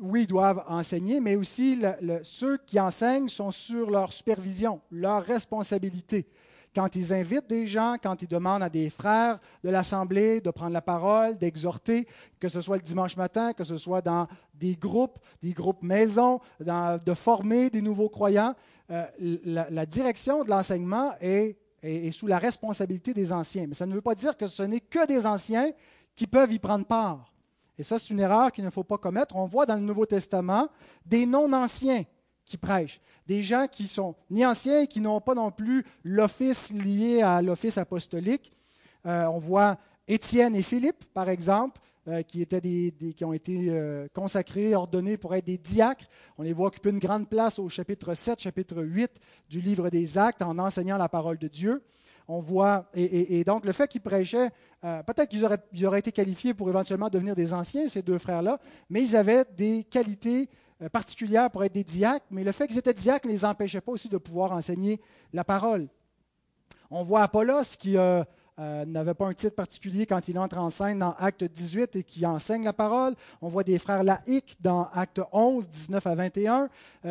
[0.00, 1.82] oui, ils doivent enseigner, mais aussi
[2.22, 6.26] ceux qui enseignent sont sur leur supervision, leur responsabilité.
[6.74, 10.72] Quand ils invitent des gens, quand ils demandent à des frères de l'Assemblée de prendre
[10.72, 12.06] la parole, d'exhorter,
[12.38, 16.40] que ce soit le dimanche matin, que ce soit dans des groupes, des groupes maison,
[16.60, 18.54] de former des nouveaux croyants,
[18.90, 19.04] euh,
[19.44, 23.66] la, direction de l'enseignement est, est sous la responsabilité des anciens.
[23.66, 25.70] Mais ça ne veut pas dire que ce n'est que des anciens
[26.14, 27.32] qui peuvent y prendre part.
[27.78, 29.36] Et ça, c'est une erreur qu'il ne faut pas commettre.
[29.36, 30.68] On voit dans le Nouveau Testament
[31.06, 32.04] des non-anciens
[32.44, 36.72] qui prêchent, des gens qui sont ni anciens et qui n'ont pas non plus l'office
[36.72, 38.52] lié à l'office apostolique.
[39.06, 43.66] Euh, on voit Étienne et Philippe, par exemple, euh, qui, étaient des, qui ont été
[43.68, 46.06] euh, consacrés, ordonnés pour être des diacres.
[46.38, 49.10] On les voit occuper une grande place au chapitre 7, chapitre 8
[49.50, 51.82] du livre des Actes en enseignant la parole de Dieu
[52.26, 54.50] on voit, et, donc le fait qu'ils prêchaient,
[54.84, 59.02] euh, peut-être qu'ils auraient, été qualifiés pour éventuellement devenir des anciens, ces deux frères-là, mais
[59.02, 60.48] ils avaient des qualités
[60.92, 63.90] particulières pour être des diacres, mais le fait qu'ils étaient diacres ne les empêchait pas
[63.90, 65.00] aussi de pouvoir enseigner
[65.32, 65.88] la parole.
[66.88, 67.96] On voit Apollos qui
[68.60, 72.02] euh, n'avait pas un titre particulier quand il entre en scène dans Acte 18 et
[72.04, 73.14] qui enseigne la parole.
[73.40, 76.68] On voit des frères laïcs dans Acte 11, 19 à 21.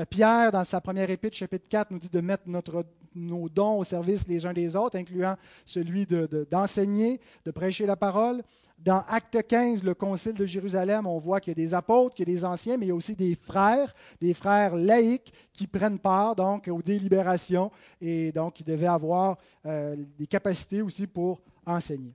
[0.09, 2.85] Pierre, dans sa première épître, chapitre 4, nous dit de mettre notre
[3.15, 5.35] nos dons au service les uns des autres, incluant
[5.65, 8.43] celui d'enseigner, de, prêcher la parole.
[8.81, 12.29] Dans Acte 15, le Concile de Jérusalem, on voit qu'il y a des apôtres, qu'il
[12.29, 15.67] y a des anciens, mais il y a aussi des frères, des frères laïcs qui
[15.67, 21.41] prennent part donc aux délibérations et donc qui devaient avoir euh, des capacités aussi pour
[21.65, 22.13] enseigner.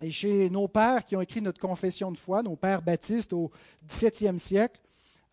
[0.00, 3.50] Et chez nos pères qui ont écrit notre confession de foi, nos pères baptistes au
[3.84, 4.80] XVIIe siècle,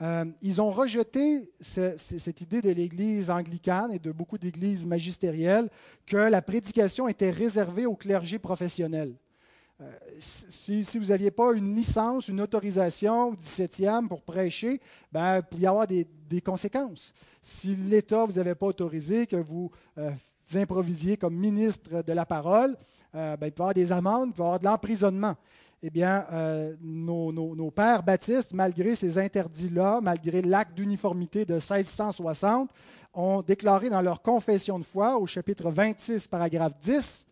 [0.01, 5.69] euh, ils ont rejeté cette idée de l'Église anglicane et de beaucoup d'églises magistérielles
[6.07, 9.13] que la prédication était réservée au clergé professionnel.
[9.79, 15.63] Euh, si, vous n'aviez pas une licence, une autorisation 17e pour prêcher, ben, il pouvait
[15.63, 16.07] y avoir des,
[16.43, 17.13] conséquences.
[17.41, 20.11] Si l'État ne vous avait pas autorisé, que vous, euh,
[20.55, 22.75] improvisiez comme ministre de la parole,
[23.13, 25.35] ben, il peut y avoir des amendes, il peut y avoir de l'emprisonnement
[25.83, 32.71] eh bien, euh, nos, pères baptistes, malgré ces interdits-là, malgré l'acte d'uniformité de 1660,
[33.13, 37.26] ont déclaré dans leur confession de foi, au chapitre 26, paragraphe 10,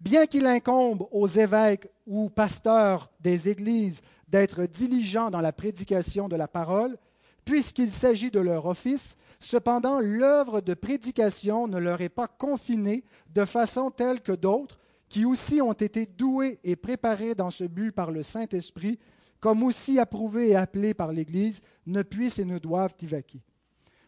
[0.00, 6.36] Bien qu'il incombe aux évêques ou pasteurs des églises d'être diligents dans la prédication de
[6.36, 6.96] la parole,
[7.44, 13.44] puisqu'il s'agit de leur office, cependant l'œuvre de prédication ne leur est pas confinée de
[13.44, 14.78] façon telle que d'autres,
[15.10, 18.98] qui aussi ont été doués et préparés dans ce but par le Saint-Esprit,
[19.38, 23.42] comme aussi approuvés et appelés par l'Église, ne puissent et ne doivent y vaquer.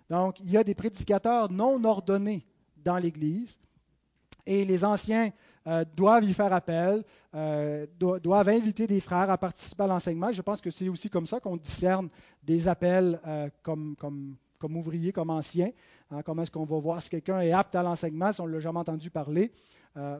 [0.09, 3.59] Donc, il y a des prédicateurs non ordonnés dans l'Église,
[4.47, 5.31] et les anciens
[5.67, 7.05] euh, doivent y faire appel,
[7.35, 10.33] euh, doivent inviter des frères à participer à l'enseignement.
[10.33, 12.09] Je pense que c'est aussi comme ça qu'on discerne
[12.43, 15.71] des appels euh, comme, comme, ouvriers, comme anciens.
[16.11, 18.53] Hein, comment est-ce qu'on va voir si quelqu'un est apte à l'enseignement, si on ne
[18.53, 19.53] l'a jamais entendu parler.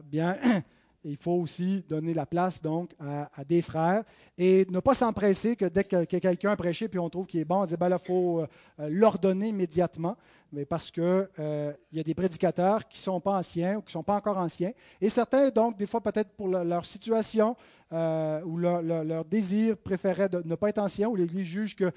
[0.05, 0.37] Bien,
[1.03, 4.03] il faut aussi donner la place donc à, des frères
[4.37, 7.45] et ne pas s'empresser que dès que, quelqu'un a prêché puis on trouve qu'il est
[7.45, 8.47] bon, on dit ben là, il faut euh,
[8.89, 10.15] l'ordonner immédiatement,
[10.51, 14.03] mais parce qu'il euh, y a des prédicateurs qui sont pas anciens ou qui sont
[14.03, 14.71] pas encore anciens.
[15.01, 17.55] Et certains, donc, des fois, peut-être pour leur situation
[17.91, 21.91] ou leur, désir, préféraient de ne pas être anciens, ou l'Église juge que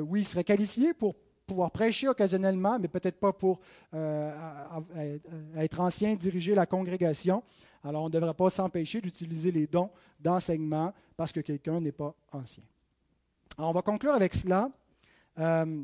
[0.00, 1.14] oui, ils seraient qualifiés pour
[1.50, 3.58] pouvoir prêcher occasionnellement, mais peut-être pas pour
[3.94, 4.30] euh,
[5.56, 7.42] être ancien, diriger la congrégation.
[7.82, 12.14] Alors, on ne devrait pas s'empêcher d'utiliser les dons d'enseignement parce que quelqu'un n'est pas
[12.32, 12.64] ancien.
[13.56, 14.70] Alors, on va conclure avec cela.
[15.38, 15.82] Euh,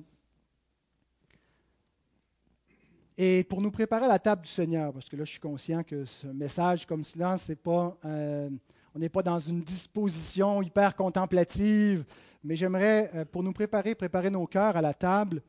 [3.17, 5.83] et pour nous préparer à la table du Seigneur, parce que là, je suis conscient
[5.83, 8.51] que ce message comme cela, c'est pas, euh,
[8.95, 12.05] on n'est pas dans une disposition hyper contemplative,
[12.45, 15.43] mais j'aimerais, pour nous préparer, préparer nos cœurs à la table,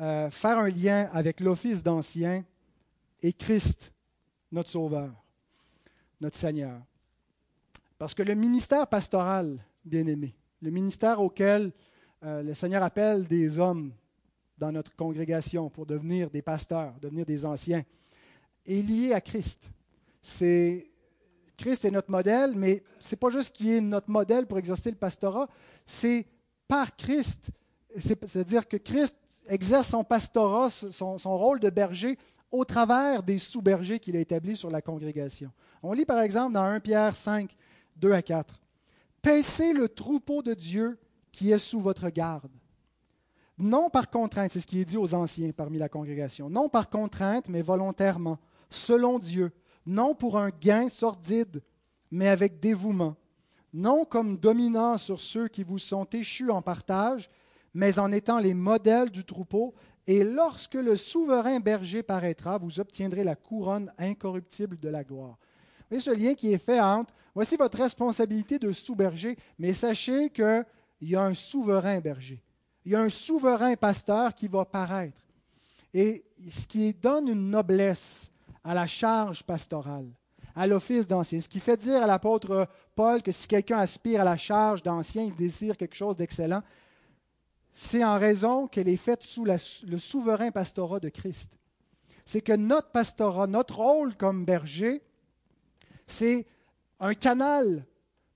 [0.00, 2.44] euh, faire un lien avec l'office d'ancien
[3.22, 3.92] et Christ,
[4.50, 5.23] notre Sauveur,
[6.24, 6.80] notre Seigneur.
[7.98, 11.70] Parce que le ministère pastoral, bien aimé, le ministère auquel
[12.24, 13.92] euh, le Seigneur appelle des hommes
[14.56, 17.84] dans notre congrégation pour devenir des pasteurs, devenir des anciens,
[18.64, 19.70] est lié à Christ.
[20.22, 20.90] C'est
[21.58, 24.90] Christ est notre modèle, mais ce n'est pas juste qu'il est notre modèle pour exercer
[24.90, 25.48] le pastorat,
[25.84, 26.26] c'est
[26.66, 27.50] par Christ.
[27.98, 29.16] C'est-à-dire que Christ
[29.46, 32.18] exerce son pastorat, son, rôle de berger
[32.54, 35.50] au travers des sous-bergers qu'il a établis sur la congrégation.
[35.82, 37.50] On lit par exemple dans 1 Pierre 5,
[37.96, 38.60] 2 à 4.
[39.20, 40.96] Paissez le troupeau de Dieu
[41.32, 42.52] qui est sous votre garde.
[43.58, 46.90] Non par contrainte, c'est ce qui est dit aux anciens parmi la congrégation, non par
[46.90, 48.38] contrainte, mais volontairement,
[48.70, 49.50] selon Dieu,
[49.84, 51.60] non pour un gain sordide,
[52.12, 53.16] mais avec dévouement,
[53.72, 57.28] non comme dominant sur ceux qui vous sont échus en partage,
[57.74, 59.74] mais en étant les modèles du troupeau,
[60.06, 65.38] et lorsque le souverain berger paraîtra, vous obtiendrez la couronne incorruptible de la gloire.
[65.80, 70.30] Vous voyez ce lien qui est fait entre, voici votre responsabilité de sous-berger, mais sachez
[70.30, 70.64] qu'il
[71.02, 72.42] y a un souverain berger.
[72.84, 75.22] Il y a un souverain pasteur qui va paraître.
[75.94, 78.30] Et ce qui donne une noblesse
[78.62, 80.08] à la charge pastorale,
[80.54, 84.24] à l'office d'ancien, ce qui fait dire à l'apôtre Paul que si quelqu'un aspire à
[84.24, 86.62] la charge d'ancien, il désire quelque chose d'excellent,
[87.74, 91.58] c'est en raison qu'elle est faite sous le souverain pastorat de Christ.
[92.24, 95.02] C'est que notre pastorat, notre rôle comme berger,
[96.06, 96.46] c'est
[97.00, 97.84] un canal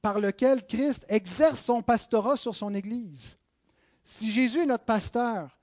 [0.03, 3.39] par lequel Christ exerce son pastorat sur son Église.
[4.05, 5.58] Si Jésus est notre pasteur,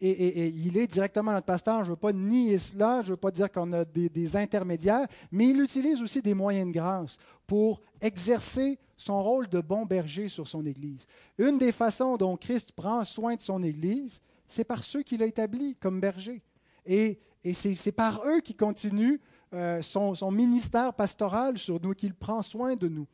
[0.00, 3.16] et, il est directement notre pasteur, je ne veux pas nier cela, je ne veux
[3.16, 7.16] pas dire qu'on a des, intermédiaires, mais il utilise aussi des moyens de grâce
[7.46, 11.06] pour exercer son rôle de bon berger sur son Église.
[11.38, 15.26] Une des façons dont Christ prend soin de son Église, c'est par ceux qu'il a
[15.26, 16.42] établis comme berger.
[16.84, 17.20] Et,
[17.52, 19.20] c'est par eux qu'il continue
[19.54, 23.06] euh, son, ministère pastoral sur nous, qu'il prend soin de nous.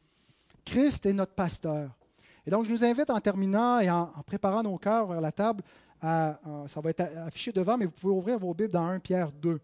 [0.65, 1.91] Christ est notre pasteur.
[2.47, 5.63] Et donc, je nous invite en terminant et en, préparant nos cœurs vers la table,
[6.03, 9.31] à, ça va être affiché devant, mais vous pouvez ouvrir vos Bibles dans 1 Pierre
[9.33, 9.61] 2.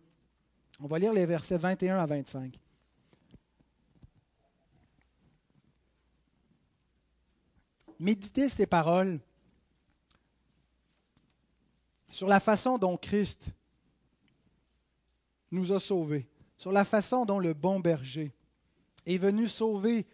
[0.81, 2.59] On va lire les versets 21 à 25.
[7.99, 9.19] Méditez ces paroles
[12.11, 13.47] sur la façon dont Christ
[15.51, 18.33] nous a sauvés, sur la façon dont le bon berger
[19.05, 20.07] est venu sauver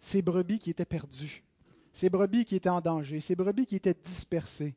[0.00, 1.44] ces brebis qui étaient perdues,
[1.92, 4.74] ces brebis qui étaient en danger, ces brebis qui étaient dispersées.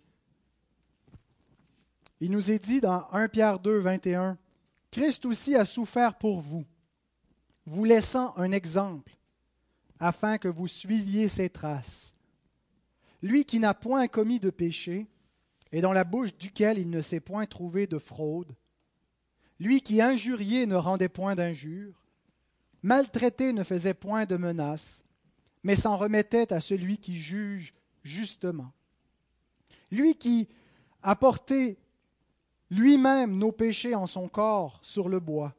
[2.24, 4.38] Il nous est dit dans 1 Pierre 2, 21,
[4.91, 6.63] Christ aussi a souffert pour vous,
[7.65, 9.11] vous laissant un exemple,
[9.99, 12.13] afin que vous suiviez ses traces
[13.21, 15.05] lui qui n'a point commis de péché,
[15.74, 18.55] et dans la bouche duquel il ne s'est point trouvé de fraude,
[19.59, 22.05] lui qui injurié ne rendait point d'injure,
[22.84, 25.03] maltraité ne faisait point de menaces,
[25.61, 28.71] mais s'en remettait à celui qui juge justement.
[29.91, 30.47] Lui qui
[31.01, 31.78] a porté
[32.74, 35.55] lui-même nos péchés en son corps sur le bois,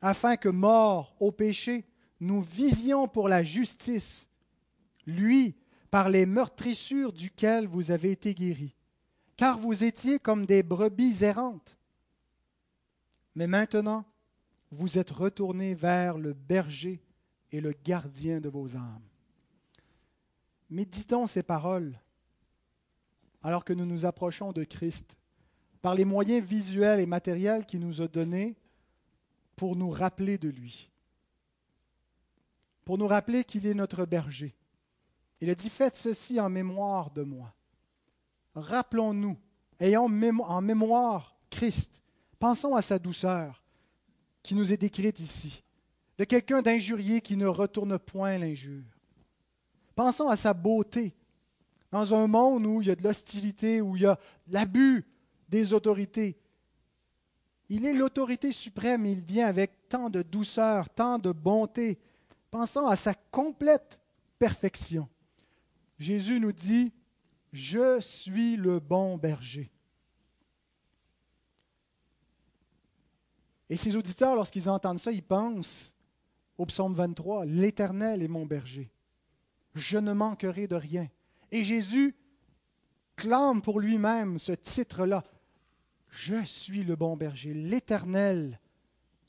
[0.00, 1.84] afin que, morts au péché,
[2.20, 4.28] nous vivions pour la justice.
[5.06, 5.56] Lui
[5.90, 8.74] par les meurtrissures duquel vous avez été guéris,
[9.36, 11.76] car vous étiez comme des brebis errantes.
[13.34, 14.04] Mais maintenant,
[14.70, 17.00] vous êtes retournés vers le berger
[17.52, 19.00] et le gardien de vos âmes.
[20.68, 21.98] Méditons ces paroles
[23.42, 25.17] alors que nous nous approchons de Christ
[25.82, 28.56] par les moyens visuels et matériels qu'il nous a donnés
[29.56, 30.90] pour nous rappeler de lui,
[32.84, 34.54] pour nous rappeler qu'il est notre berger,
[35.40, 37.54] il a dit, faites ceci en mémoire de moi.
[38.54, 39.36] Rappelons-nous,
[39.78, 42.02] ayons en mémoire Christ.
[42.38, 43.62] Pensons à sa douceur
[44.42, 45.62] qui nous est décrite ici,
[46.18, 48.84] de quelqu'un d'injurié qui ne retourne point l'injure.
[49.94, 51.14] Pensons à sa beauté
[51.90, 54.18] dans un monde où il y a de l'hostilité, où il y a
[54.48, 55.04] l'abus
[55.48, 56.36] des autorités.
[57.68, 61.98] Il est l'autorité suprême il vient avec tant de douceur, tant de bonté.
[62.50, 64.00] Pensons à sa complète
[64.38, 65.08] perfection.
[65.98, 66.92] Jésus nous dit,
[67.52, 69.70] je suis le bon berger.
[73.70, 75.94] Et ses auditeurs, lorsqu'ils entendent ça, ils pensent
[76.56, 78.90] au psaume 23, L'Éternel est mon berger.
[79.74, 81.08] Je ne manquerai de rien.
[81.50, 82.16] Et Jésus
[83.16, 85.22] clame pour lui-même ce titre-là.
[86.10, 87.54] Je suis le bon berger.
[87.54, 88.58] L'Éternel,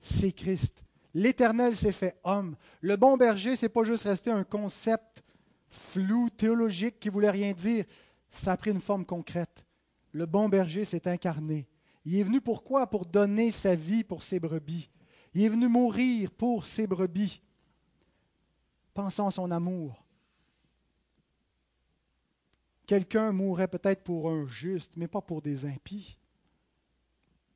[0.01, 0.83] c'est Christ.
[1.13, 2.55] L'Éternel s'est fait homme.
[2.81, 5.23] Le bon berger, ce n'est pas juste rester un concept
[5.67, 7.85] flou, théologique, qui voulait rien dire,
[8.29, 9.65] ça a pris une forme concrète.
[10.11, 11.67] Le bon berger s'est incarné.
[12.05, 14.89] Il est venu pourquoi Pour donner sa vie pour ses brebis.
[15.33, 17.41] Il est venu mourir pour ses brebis.
[18.93, 20.03] Pensons à son amour.
[22.87, 26.18] Quelqu'un mourrait peut-être pour un juste, mais pas pour des impies.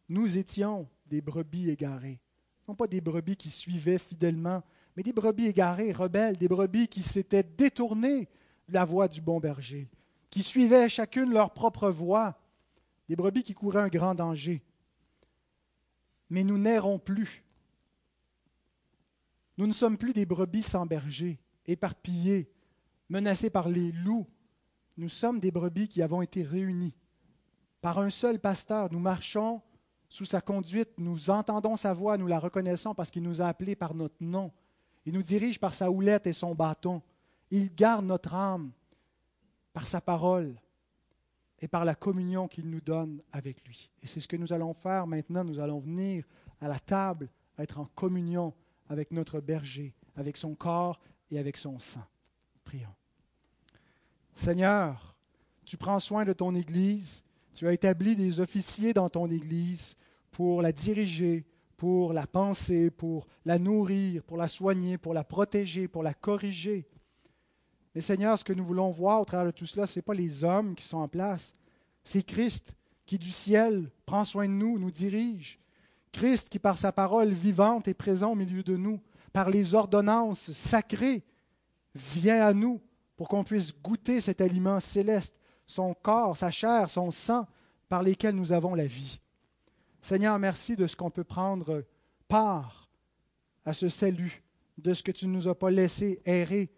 [0.09, 2.19] Nous étions des brebis égarées,
[2.67, 4.63] non pas des brebis qui suivaient fidèlement
[4.95, 8.29] mais des brebis égarées, rebelles, des brebis qui s'étaient détournées
[8.67, 9.89] de la voie du bon berger,
[10.29, 12.39] qui suivaient chacune leur propre voie,
[13.09, 14.63] des brebis qui couraient un grand danger.
[16.29, 17.43] mais nous n'errons plus.
[19.57, 22.49] Nous ne sommes plus des brebis sans berger, éparpillées,
[23.09, 24.25] menacées par les loups.
[24.97, 26.95] Nous sommes des brebis qui avons été réunis
[27.81, 28.91] par un seul pasteur.
[28.91, 29.61] Nous marchons
[30.13, 33.75] sous sa conduite, nous entendons sa voix, nous la reconnaissons parce qu'il nous a appelés
[33.75, 34.51] par notre nom.
[35.07, 37.01] Il nous dirige par sa houlette et son bâton.
[37.49, 38.71] Il garde notre âme
[39.73, 40.53] par sa parole
[41.57, 43.89] et par la communion qu'il nous donne avec lui.
[44.03, 45.43] Et c'est ce que nous allons faire maintenant.
[45.43, 46.25] Nous allons venir
[46.61, 48.53] à la table, être en communion
[48.89, 50.99] avec notre berger, avec son corps
[51.31, 52.05] et avec son sang.
[52.63, 52.93] Prions.
[54.35, 55.15] Seigneur,
[55.65, 57.23] tu prends soin de ton Église,
[57.55, 59.95] tu as établi des officiers dans ton Église
[60.33, 61.45] pour la diriger,
[61.77, 66.85] pour la penser, pour la nourrir, pour la soigner, pour la protéger, pour la corriger.
[67.93, 70.15] Mais Seigneur, ce que nous voulons voir au travers de tout cela, ce n'est pas
[70.15, 71.53] les hommes qui sont en place,
[72.03, 72.73] c'est Christ
[73.05, 75.59] qui du ciel prend soin de nous, nous dirige.
[76.11, 78.99] Christ qui par sa parole vivante est présent au milieu de nous,
[79.31, 81.23] par les ordonnances sacrées,
[81.93, 82.81] vient à nous
[83.15, 85.35] pour qu'on puisse goûter cet aliment céleste,
[85.67, 87.45] son corps, sa chair, son sang,
[87.87, 89.19] par lesquels nous avons la vie.
[90.03, 91.85] Seigneur, merci de ce qu'on peut prendre
[92.27, 92.89] part
[93.63, 94.43] à ce salut,
[94.77, 96.69] de ce que tu ne nous as pas laissé errer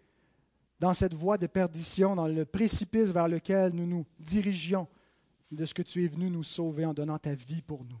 [0.78, 4.86] dans cette voie de perdition, dans le précipice vers lequel nous nous dirigions,
[5.50, 7.98] de ce que tu es venu nous sauver en donnant ta vie pour nous.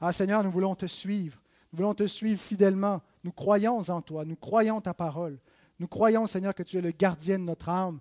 [0.00, 4.24] Ah Seigneur, nous voulons te suivre, nous voulons te suivre fidèlement, nous croyons en toi,
[4.24, 5.38] nous croyons ta parole,
[5.78, 8.00] nous croyons Seigneur que tu es le gardien de notre âme.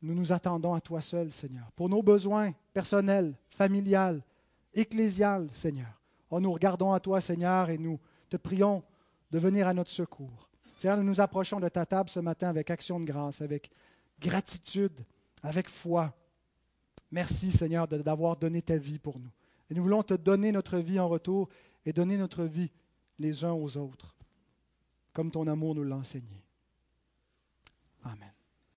[0.00, 4.22] Nous nous attendons à toi seul, Seigneur, pour nos besoins personnels, familiales,
[4.74, 6.00] ecclésiales, Seigneur.
[6.30, 7.98] Oh, nous regardons à toi, Seigneur, et nous
[8.28, 8.82] te prions
[9.30, 10.48] de venir à notre secours.
[10.76, 13.70] Seigneur, nous nous approchons de ta table ce matin avec action de grâce, avec
[14.20, 15.04] gratitude,
[15.42, 16.14] avec foi.
[17.10, 19.30] Merci, Seigneur, d'avoir donné ta vie pour nous.
[19.68, 21.48] Et nous voulons te donner notre vie en retour
[21.84, 22.70] et donner notre vie
[23.18, 24.16] les uns aux autres,
[25.12, 26.44] comme ton amour nous l'a enseigné.
[28.04, 28.32] Amen.